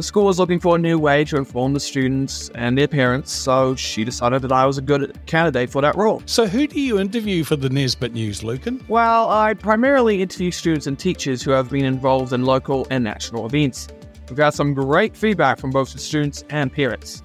The 0.00 0.04
school 0.04 0.24
was 0.24 0.38
looking 0.38 0.60
for 0.60 0.76
a 0.76 0.78
new 0.78 0.98
way 0.98 1.24
to 1.26 1.36
inform 1.36 1.74
the 1.74 1.78
students 1.78 2.48
and 2.54 2.78
their 2.78 2.88
parents, 2.88 3.30
so 3.30 3.74
she 3.74 4.02
decided 4.02 4.40
that 4.40 4.50
I 4.50 4.64
was 4.64 4.78
a 4.78 4.80
good 4.80 5.14
candidate 5.26 5.68
for 5.68 5.82
that 5.82 5.94
role. 5.94 6.22
So, 6.24 6.46
who 6.46 6.66
do 6.66 6.80
you 6.80 6.98
interview 6.98 7.44
for 7.44 7.56
the 7.56 7.68
Nesbit 7.68 8.14
News, 8.14 8.42
Lukin? 8.42 8.82
Well, 8.88 9.28
I 9.28 9.52
primarily 9.52 10.22
interview 10.22 10.52
students 10.52 10.86
and 10.86 10.98
teachers 10.98 11.42
who 11.42 11.50
have 11.50 11.68
been 11.68 11.84
involved 11.84 12.32
in 12.32 12.46
local 12.46 12.86
and 12.90 13.04
national 13.04 13.44
events. 13.44 13.88
We've 14.30 14.38
got 14.38 14.54
some 14.54 14.72
great 14.72 15.14
feedback 15.14 15.58
from 15.58 15.68
both 15.68 15.92
the 15.92 15.98
students 15.98 16.46
and 16.48 16.72
parents. 16.72 17.22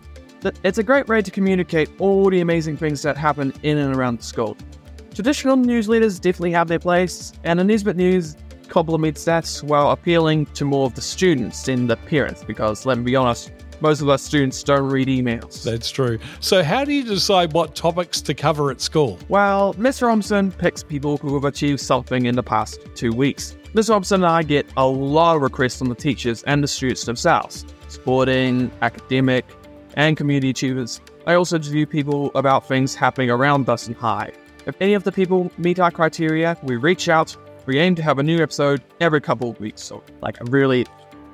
It's 0.64 0.78
a 0.78 0.84
great 0.84 1.08
way 1.08 1.22
to 1.22 1.32
communicate 1.32 1.90
all 1.98 2.30
the 2.30 2.42
amazing 2.42 2.76
things 2.76 3.02
that 3.04 3.16
happen 3.16 3.54
in 3.64 3.78
and 3.78 3.96
around 3.96 4.20
the 4.20 4.26
school. 4.26 4.58
Traditional 5.14 5.56
newsletters 5.56 6.20
definitely 6.20 6.52
have 6.52 6.68
their 6.68 6.80
place, 6.80 7.32
and 7.46 7.58
the 7.58 7.64
Nesbit 7.64 7.96
News 7.96 8.36
complements 8.70 9.26
that 9.26 9.48
while 9.64 9.92
appealing 9.92 10.46
to 10.48 10.66
more 10.66 10.86
of 10.86 10.96
the 10.96 11.02
students 11.02 11.64
than 11.64 11.88
the 11.88 11.98
parents 11.98 12.44
because 12.44 12.86
let 12.86 12.98
me 12.98 13.04
be 13.04 13.16
honest, 13.16 13.52
most 13.82 14.02
of 14.02 14.10
our 14.10 14.18
students 14.18 14.64
don't 14.64 14.90
read 14.90 15.08
emails. 15.08 15.64
That's 15.64 15.92
true. 15.92 16.18
So, 16.40 16.64
how 16.64 16.86
do 16.86 16.94
you 16.94 17.04
decide 17.04 17.54
what 17.54 17.76
topics 17.76 18.22
to 18.22 18.34
cover 18.34 18.72
at 18.72 18.82
school? 18.82 19.20
Well, 19.28 19.74
Miss 19.78 20.02
Robinson 20.02 20.52
picks 20.52 20.84
people 20.84 21.18
who 21.18 21.34
have 21.34 21.46
achieved 21.46 21.82
something 21.82 22.26
in 22.26 22.36
the 22.36 22.44
past 22.44 22.80
two 22.96 23.12
weeks. 23.12 23.56
Miss 23.74 23.90
Robinson 23.90 24.24
and 24.24 24.32
I 24.32 24.44
get 24.44 24.66
a 24.78 24.88
lot 24.88 25.36
of 25.36 25.42
requests 25.42 25.78
from 25.78 25.90
the 25.90 25.96
teachers 25.96 26.44
and 26.44 26.64
the 26.64 26.68
students 26.68 27.06
themselves 27.06 27.66
sporting, 27.88 28.72
academic, 28.82 29.46
and 29.96 30.18
community 30.18 30.50
achievers. 30.50 31.02
I 31.28 31.36
also 31.36 31.56
interview 31.56 31.86
people 31.86 32.32
about 32.36 32.68
things 32.68 32.96
happening 32.96 33.30
around 33.30 33.66
Dunstan 33.66 33.96
High. 33.96 34.32
If 34.66 34.76
any 34.82 34.94
of 34.94 35.04
the 35.04 35.12
people 35.12 35.52
meet 35.58 35.80
our 35.80 35.92
criteria, 35.92 36.58
we 36.64 36.76
reach 36.76 37.08
out 37.08 37.36
we 37.66 37.80
aim 37.80 37.96
to 37.96 38.04
have 38.04 38.20
a 38.20 38.24
new 38.24 38.42
episode 38.42 38.82
every 39.00 39.22
couple 39.22 39.50
of 39.50 39.60
weeks, 39.60 39.82
so 39.82 40.04
like 40.22 40.40
a 40.42 40.46
really 40.46 40.86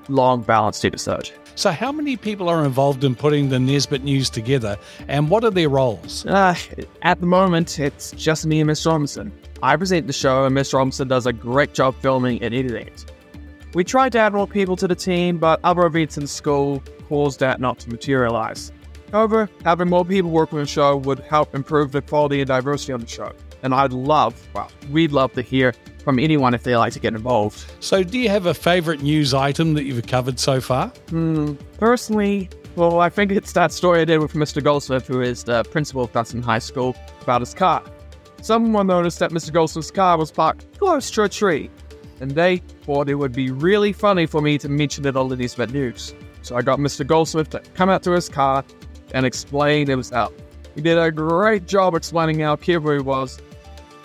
long, 0.08 0.42
balanced 0.42 0.86
episode. 0.86 1.32
So, 1.56 1.72
how 1.72 1.92
many 1.92 2.16
people 2.16 2.50
are 2.50 2.64
involved 2.66 3.04
in 3.04 3.16
putting 3.16 3.50
the 3.50 3.60
Nesbit 3.60 4.04
News 4.04 4.30
together, 4.30 4.78
and 5.08 5.30
what 5.30 5.44
are 5.44 5.52
their 5.52 5.70
roles? 5.70 6.26
Uh, 6.26 6.56
at 7.02 7.20
the 7.20 7.26
moment, 7.26 7.80
it's 7.80 8.12
just 8.12 8.46
me 8.46 8.62
and 8.62 8.68
Miss 8.68 8.86
Robinson. 8.86 9.32
I 9.62 9.76
present 9.76 10.08
the 10.08 10.14
show, 10.14 10.46
and 10.46 10.56
Miss 10.56 10.74
Robinson 10.74 11.08
does 11.08 11.26
a 11.26 11.34
great 11.34 11.74
job 11.74 11.96
filming 12.02 12.42
and 12.42 12.54
editing 12.54 12.88
it. 12.88 13.06
We 13.74 13.84
tried 13.84 14.12
to 14.14 14.20
add 14.20 14.34
more 14.34 14.48
people 14.48 14.76
to 14.78 14.88
the 14.88 14.96
team, 14.96 15.38
but 15.38 15.60
other 15.64 15.86
events 15.86 16.18
in 16.18 16.28
school 16.28 16.84
caused 17.08 17.40
that 17.40 17.62
not 17.62 17.80
to 17.80 17.90
materialize. 17.90 18.72
However, 19.12 19.50
having 19.64 19.90
more 19.90 20.06
people 20.06 20.32
working 20.32 20.58
on 20.58 20.64
the 20.64 20.70
show 20.70 20.98
would 20.98 21.20
help 21.20 21.54
improve 21.54 21.92
the 21.92 22.02
quality 22.02 22.42
and 22.42 22.48
diversity 22.48 22.94
on 22.94 23.02
the 23.02 23.08
show. 23.08 23.34
And 23.64 23.74
I'd 23.74 23.94
love, 23.94 24.36
well, 24.54 24.72
we'd 24.90 25.12
love 25.12 25.34
to 25.34 25.42
hear 25.42 25.74
from 26.02 26.20
anyone 26.20 26.54
if 26.54 26.64
they 26.64 26.76
like 26.76 26.94
to 26.94 27.00
get 27.00 27.14
involved. 27.14 27.66
So, 27.80 28.04
do 28.04 28.20
you 28.20 28.30
have 28.30 28.46
a 28.46 28.54
favourite 28.54 29.02
news 29.02 29.34
item 29.34 29.74
that 29.76 29.84
you've 29.84 30.06
covered 30.08 30.40
so 30.40 30.60
far? 30.60 30.88
Hmm, 31.10 31.54
personally, 31.78 32.50
well, 32.76 33.00
I 33.00 33.10
think 33.10 33.32
it's 33.32 33.52
that 33.54 33.72
story 33.72 34.02
I 34.02 34.06
did 34.06 34.20
with 34.20 34.34
Mr. 34.34 34.64
Goldsmith, 34.64 35.08
who 35.08 35.22
is 35.22 35.44
the 35.44 35.64
principal 35.66 36.04
of 36.04 36.12
Dunstan 36.12 36.42
High 36.42 36.60
School, 36.60 36.96
about 37.22 37.42
his 37.42 37.54
car. 37.54 37.84
Someone 38.42 38.88
noticed 38.88 39.20
that 39.20 39.32
Mr. 39.32 39.52
Goldsmith's 39.52 39.92
car 39.92 40.18
was 40.18 40.32
parked 40.32 40.66
close 40.80 41.12
to 41.12 41.24
a 41.24 41.30
tree, 41.30 41.70
and 42.22 42.32
they 42.32 42.58
thought 42.84 43.10
it 43.10 43.16
would 43.16 43.34
be 43.34 43.52
really 43.52 43.94
funny 43.94 44.26
for 44.26 44.42
me 44.42 44.58
to 44.58 44.70
mention 44.70 45.06
it 45.06 45.16
on 45.16 45.30
the 45.30 45.36
Nesbit 45.36 45.72
News. 45.72 46.16
So 46.42 46.56
I 46.56 46.62
got 46.62 46.80
Mr. 46.80 47.06
Goldsmith 47.06 47.50
to 47.52 47.60
come 47.76 47.90
out 47.90 48.04
to 48.04 48.12
his 48.12 48.30
car 48.30 48.64
and 49.14 49.26
explain 49.26 49.84
it 49.84 49.90
himself. 49.90 50.34
He 50.74 50.82
did 50.82 50.98
a 50.98 51.12
great 51.12 51.68
job 51.68 51.94
explaining 51.94 52.40
how 52.40 52.56
careful 52.56 52.94
he 52.94 53.00
was 53.00 53.40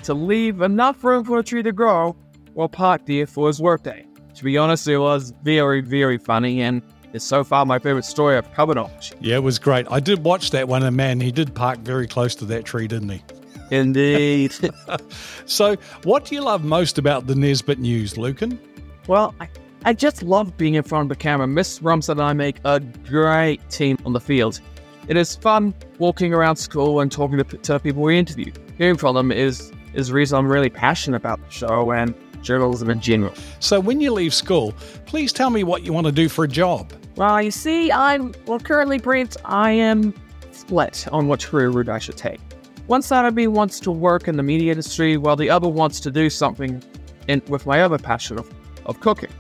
to 0.07 0.14
leave 0.14 0.61
enough 0.61 1.03
room 1.03 1.25
for 1.25 1.38
a 1.38 1.42
tree 1.42 1.62
to 1.64 1.73
grow 1.73 2.16
while 2.55 2.69
parked 2.69 3.07
there 3.07 3.27
for 3.27 3.49
his 3.49 3.61
workday. 3.61 4.07
To 4.35 4.45
be 4.45 4.57
honest, 4.57 4.87
it 4.87 4.99
was 4.99 5.33
very, 5.42 5.81
very 5.81 6.16
funny 6.16 6.62
and 6.62 6.81
it's 7.12 7.25
so 7.25 7.42
far 7.42 7.66
my 7.66 7.79
favorite 7.79 8.05
story 8.05 8.37
I've 8.37 8.53
covered 8.53 8.79
on. 8.79 8.90
Yeah, 9.21 9.37
it 9.37 9.42
was 9.42 9.59
great. 9.59 9.87
I 9.90 10.01
did 10.01 10.23
watch 10.23 10.51
that 10.51 10.69
one, 10.69 10.83
and 10.83 10.97
man, 10.97 11.19
he 11.19 11.33
did 11.33 11.55
park 11.55 11.79
very 11.79 12.07
close 12.07 12.35
to 12.37 12.45
that 12.47 12.64
tree, 12.64 12.87
didn't 12.87 13.09
he? 13.09 13.23
Indeed. 13.71 14.55
so, 15.47 15.77
what 16.05 16.27
do 16.27 16.35
you 16.35 16.42
love 16.42 16.62
most 16.62 16.99
about 16.99 17.27
the 17.27 17.35
Nesbit 17.35 17.79
News, 17.79 18.19
Lukin? 18.19 18.61
Well, 19.09 19.35
I, 19.40 19.49
I 19.85 19.92
just 19.95 20.23
love 20.23 20.57
being 20.57 20.75
in 20.75 20.83
front 20.83 21.05
of 21.05 21.09
the 21.09 21.16
camera. 21.16 21.47
Miss 21.47 21.81
Robinson 21.81 22.19
and 22.19 22.23
I 22.23 22.33
make 22.33 22.59
a 22.64 22.81
great 22.81 23.66
team 23.71 23.97
on 24.05 24.12
the 24.12 24.21
field. 24.21 24.61
It 25.09 25.16
is 25.16 25.35
fun 25.37 25.75
walking 25.99 26.35
around 26.35 26.57
school 26.57 27.01
and 27.01 27.11
talking 27.11 27.38
to, 27.38 27.45
to 27.45 27.81
people 27.81 28.03
we 28.03 28.19
interview. 28.19 28.53
Hearing 28.77 28.99
from 28.99 29.14
them 29.14 29.33
is 29.33 29.73
is 29.96 30.09
the 30.09 30.14
reason 30.14 30.38
I'm 30.38 30.50
really 30.50 30.70
passionate 30.70 31.16
about 31.16 31.42
the 31.42 31.50
show 31.50 31.90
and 31.90 32.14
journalism 32.42 32.90
in 32.90 33.00
general. 33.00 33.35
So, 33.59 33.80
when 33.80 34.00
you 34.00 34.12
leave 34.12 34.32
school, 34.32 34.72
please 35.06 35.32
tell 35.32 35.50
me 35.50 35.64
what 35.64 35.82
you 35.82 35.92
want 35.92 36.06
to 36.06 36.12
do 36.12 36.28
for 36.28 36.44
a 36.44 36.48
job. 36.48 36.92
Well, 37.16 37.40
you 37.42 37.50
see, 37.50 37.90
I'm, 37.90 38.35
well, 38.46 38.61
currently, 38.61 38.98
Brent, 38.98 39.37
I 39.44 39.72
am 39.72 40.14
split 40.52 41.09
on 41.11 41.28
what 41.28 41.42
career 41.42 41.70
route 41.70 41.88
I 41.88 41.98
should 41.98 42.16
take. 42.16 42.40
One 42.87 43.02
side 43.02 43.24
of 43.24 43.35
me 43.35 43.48
wants 43.48 43.80
to 43.80 43.90
work 43.90 44.28
in 44.28 44.37
the 44.37 44.42
media 44.42 44.70
industry, 44.70 45.16
while 45.16 45.35
the 45.35 45.50
other 45.50 45.68
wants 45.68 45.98
to 46.00 46.11
do 46.11 46.30
something 46.30 46.82
in, 47.26 47.42
with 47.48 47.66
my 47.66 47.80
other 47.82 47.98
passion 47.98 48.38
of, 48.38 48.52
of 48.85 49.00
cooking. 49.00 49.30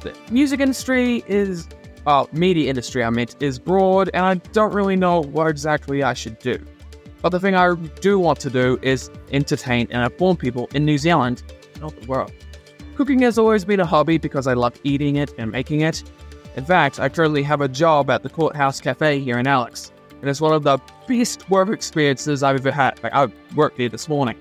The 0.00 0.14
music 0.30 0.60
industry 0.60 1.22
is, 1.28 1.68
well, 2.04 2.28
media 2.32 2.68
industry, 2.68 3.04
I 3.04 3.10
meant, 3.10 3.36
is 3.40 3.58
broad, 3.58 4.10
and 4.14 4.24
I 4.24 4.34
don't 4.52 4.74
really 4.74 4.96
know 4.96 5.22
what 5.22 5.46
exactly 5.46 6.02
I 6.02 6.14
should 6.14 6.38
do. 6.38 6.64
But 7.26 7.30
the 7.30 7.40
thing 7.40 7.56
I 7.56 7.74
do 7.74 8.20
want 8.20 8.38
to 8.38 8.50
do 8.50 8.78
is 8.82 9.10
entertain 9.32 9.88
and 9.90 10.00
inform 10.04 10.36
people 10.36 10.68
in 10.74 10.84
New 10.84 10.96
Zealand 10.96 11.42
and 11.72 11.82
not 11.82 12.00
the 12.00 12.06
world. 12.06 12.30
Cooking 12.94 13.18
has 13.22 13.36
always 13.36 13.64
been 13.64 13.80
a 13.80 13.84
hobby 13.84 14.16
because 14.16 14.46
I 14.46 14.52
love 14.52 14.78
eating 14.84 15.16
it 15.16 15.34
and 15.36 15.50
making 15.50 15.80
it. 15.80 16.04
In 16.54 16.64
fact, 16.64 17.00
I 17.00 17.08
currently 17.08 17.42
have 17.42 17.62
a 17.62 17.66
job 17.66 18.10
at 18.10 18.22
the 18.22 18.28
Courthouse 18.28 18.80
Cafe 18.80 19.18
here 19.18 19.38
in 19.38 19.48
Alex, 19.48 19.90
and 20.20 20.30
it's 20.30 20.40
one 20.40 20.52
of 20.52 20.62
the 20.62 20.78
best 21.08 21.50
work 21.50 21.68
experiences 21.70 22.44
I've 22.44 22.60
ever 22.60 22.70
had. 22.70 23.02
Like, 23.02 23.12
I 23.12 23.26
worked 23.56 23.78
there 23.78 23.88
this 23.88 24.08
morning. 24.08 24.38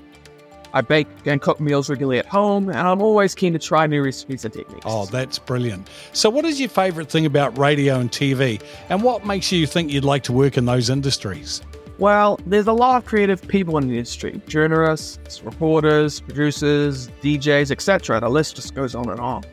I 0.72 0.82
bake 0.82 1.08
and 1.26 1.42
cook 1.42 1.60
meals 1.60 1.90
regularly 1.90 2.20
at 2.20 2.28
home, 2.28 2.70
and 2.70 2.78
I'm 2.78 3.02
always 3.02 3.34
keen 3.34 3.54
to 3.54 3.60
try 3.60 3.88
new 3.88 4.04
recipes 4.04 4.46
and 4.46 4.54
techniques. 4.54 4.86
Oh, 4.86 5.08
that's 5.08 5.40
brilliant. 5.40 5.90
So, 6.14 6.30
what 6.30 6.46
is 6.46 6.60
your 6.60 6.70
favourite 6.70 7.10
thing 7.10 7.26
about 7.26 7.58
radio 7.58 8.00
and 8.00 8.12
TV, 8.12 8.62
and 8.90 9.02
what 9.02 9.26
makes 9.26 9.52
you 9.52 9.66
think 9.66 9.92
you'd 9.92 10.06
like 10.06 10.22
to 10.26 10.34
work 10.34 10.56
in 10.56 10.66
those 10.66 10.92
industries? 10.92 11.64
Well, 11.98 12.40
there's 12.46 12.68
a 12.68 12.74
lot 12.74 12.98
of 12.98 13.06
creative 13.06 13.48
people 13.48 13.78
in 13.78 13.88
the 13.88 13.98
industry 13.98 14.42
journalists, 14.48 15.42
reporters, 15.44 16.20
producers, 16.20 17.08
DJs, 17.22 17.72
etc. 17.72 18.20
The 18.20 18.30
list 18.30 18.58
just 18.58 18.76
goes 18.76 18.96
on 18.96 19.10
and 19.10 19.20
on. 19.20 19.46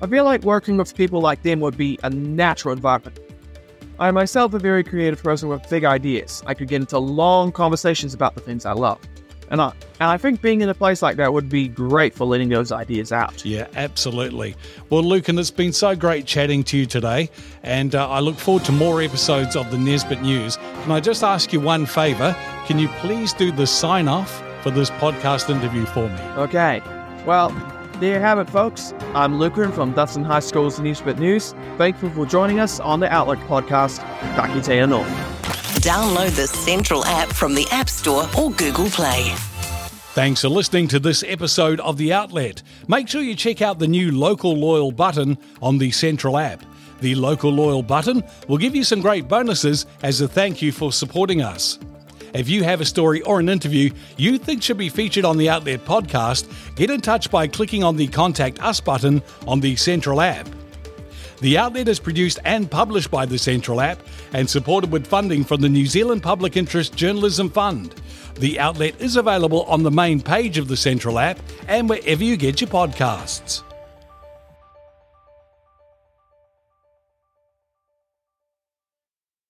I 0.00 0.06
feel 0.06 0.24
like 0.24 0.44
working 0.44 0.76
with 0.76 0.94
people 0.94 1.20
like 1.20 1.42
them 1.42 1.58
would 1.60 1.76
be 1.76 1.98
a 2.04 2.10
natural 2.10 2.72
environment. 2.72 3.18
I 3.98 4.10
myself 4.12 4.54
a 4.54 4.58
very 4.58 4.84
creative 4.84 5.22
person 5.22 5.48
with 5.48 5.68
big 5.68 5.84
ideas. 5.84 6.42
I 6.46 6.54
could 6.54 6.68
get 6.68 6.80
into 6.80 6.98
long 6.98 7.50
conversations 7.50 8.14
about 8.14 8.34
the 8.34 8.40
things 8.40 8.64
I 8.64 8.72
love. 8.72 9.00
And 9.50 9.60
I, 9.60 9.72
and 9.98 10.08
I 10.10 10.16
think 10.16 10.40
being 10.40 10.60
in 10.60 10.68
a 10.68 10.74
place 10.74 11.02
like 11.02 11.16
that 11.16 11.32
would 11.32 11.48
be 11.48 11.66
great 11.68 12.14
for 12.14 12.24
letting 12.24 12.48
those 12.48 12.70
ideas 12.70 13.12
out. 13.12 13.44
Yeah, 13.44 13.66
absolutely. 13.74 14.54
Well, 14.90 15.02
Lukin, 15.02 15.38
it's 15.38 15.50
been 15.50 15.72
so 15.72 15.96
great 15.96 16.24
chatting 16.24 16.62
to 16.64 16.78
you 16.78 16.86
today, 16.86 17.30
and 17.64 17.94
uh, 17.94 18.08
I 18.08 18.20
look 18.20 18.36
forward 18.36 18.64
to 18.66 18.72
more 18.72 19.02
episodes 19.02 19.56
of 19.56 19.70
the 19.72 19.78
Nesbit 19.78 20.22
News. 20.22 20.56
Can 20.56 20.92
I 20.92 21.00
just 21.00 21.24
ask 21.24 21.52
you 21.52 21.60
one 21.60 21.84
favour? 21.84 22.36
Can 22.66 22.78
you 22.78 22.88
please 23.00 23.32
do 23.32 23.50
the 23.50 23.66
sign 23.66 24.06
off 24.06 24.42
for 24.62 24.70
this 24.70 24.90
podcast 24.90 25.50
interview 25.50 25.84
for 25.86 26.08
me? 26.08 26.20
Okay. 26.42 26.80
Well, 27.26 27.50
there 28.00 28.14
you 28.14 28.20
have 28.20 28.38
it, 28.38 28.48
folks. 28.48 28.94
I'm 29.14 29.38
Lukin 29.38 29.72
from 29.72 29.92
Dunstan 29.92 30.24
High 30.24 30.40
School's 30.40 30.78
Nesbit 30.78 31.18
News. 31.18 31.54
Thankful 31.76 32.10
for 32.10 32.24
joining 32.24 32.60
us 32.60 32.80
on 32.80 33.00
the 33.00 33.12
Outlook 33.12 33.40
podcast. 33.40 33.98
Ka 34.36 34.46
kite 34.46 34.64
anō. 34.64 35.39
Download 35.80 36.36
the 36.36 36.46
Central 36.46 37.02
app 37.06 37.30
from 37.30 37.54
the 37.54 37.66
App 37.70 37.88
Store 37.88 38.28
or 38.38 38.50
Google 38.50 38.90
Play. 38.90 39.32
Thanks 40.12 40.42
for 40.42 40.50
listening 40.50 40.88
to 40.88 40.98
this 40.98 41.24
episode 41.26 41.80
of 41.80 41.96
The 41.96 42.12
Outlet. 42.12 42.62
Make 42.86 43.08
sure 43.08 43.22
you 43.22 43.34
check 43.34 43.62
out 43.62 43.78
the 43.78 43.86
new 43.86 44.12
Local 44.12 44.54
Loyal 44.54 44.92
button 44.92 45.38
on 45.62 45.78
the 45.78 45.90
Central 45.90 46.36
app. 46.36 46.62
The 47.00 47.14
Local 47.14 47.50
Loyal 47.50 47.82
button 47.82 48.22
will 48.46 48.58
give 48.58 48.76
you 48.76 48.84
some 48.84 49.00
great 49.00 49.26
bonuses 49.26 49.86
as 50.02 50.20
a 50.20 50.28
thank 50.28 50.60
you 50.60 50.70
for 50.70 50.92
supporting 50.92 51.40
us. 51.40 51.78
If 52.34 52.46
you 52.50 52.62
have 52.62 52.82
a 52.82 52.84
story 52.84 53.22
or 53.22 53.40
an 53.40 53.48
interview 53.48 53.90
you 54.18 54.36
think 54.36 54.62
should 54.62 54.76
be 54.76 54.90
featured 54.90 55.24
on 55.24 55.38
the 55.38 55.48
Outlet 55.48 55.86
podcast, 55.86 56.46
get 56.76 56.90
in 56.90 57.00
touch 57.00 57.30
by 57.30 57.46
clicking 57.46 57.84
on 57.84 57.96
the 57.96 58.06
Contact 58.06 58.60
Us 58.62 58.82
button 58.82 59.22
on 59.46 59.60
the 59.60 59.76
Central 59.76 60.20
app. 60.20 60.46
The 61.40 61.56
Outlet 61.56 61.88
is 61.88 61.98
produced 61.98 62.38
and 62.44 62.70
published 62.70 63.10
by 63.10 63.24
the 63.24 63.38
Central 63.38 63.80
app 63.80 64.02
and 64.34 64.48
supported 64.48 64.92
with 64.92 65.06
funding 65.06 65.42
from 65.42 65.62
the 65.62 65.70
New 65.70 65.86
Zealand 65.86 66.22
Public 66.22 66.54
Interest 66.54 66.94
Journalism 66.94 67.48
Fund. 67.48 67.94
The 68.34 68.60
outlet 68.60 69.00
is 69.00 69.16
available 69.16 69.62
on 69.62 69.82
the 69.82 69.90
main 69.90 70.20
page 70.20 70.58
of 70.58 70.68
the 70.68 70.76
Central 70.76 71.18
app 71.18 71.38
and 71.66 71.88
wherever 71.88 72.22
you 72.22 72.36
get 72.36 72.60
your 72.60 72.68
podcasts. 72.68 73.62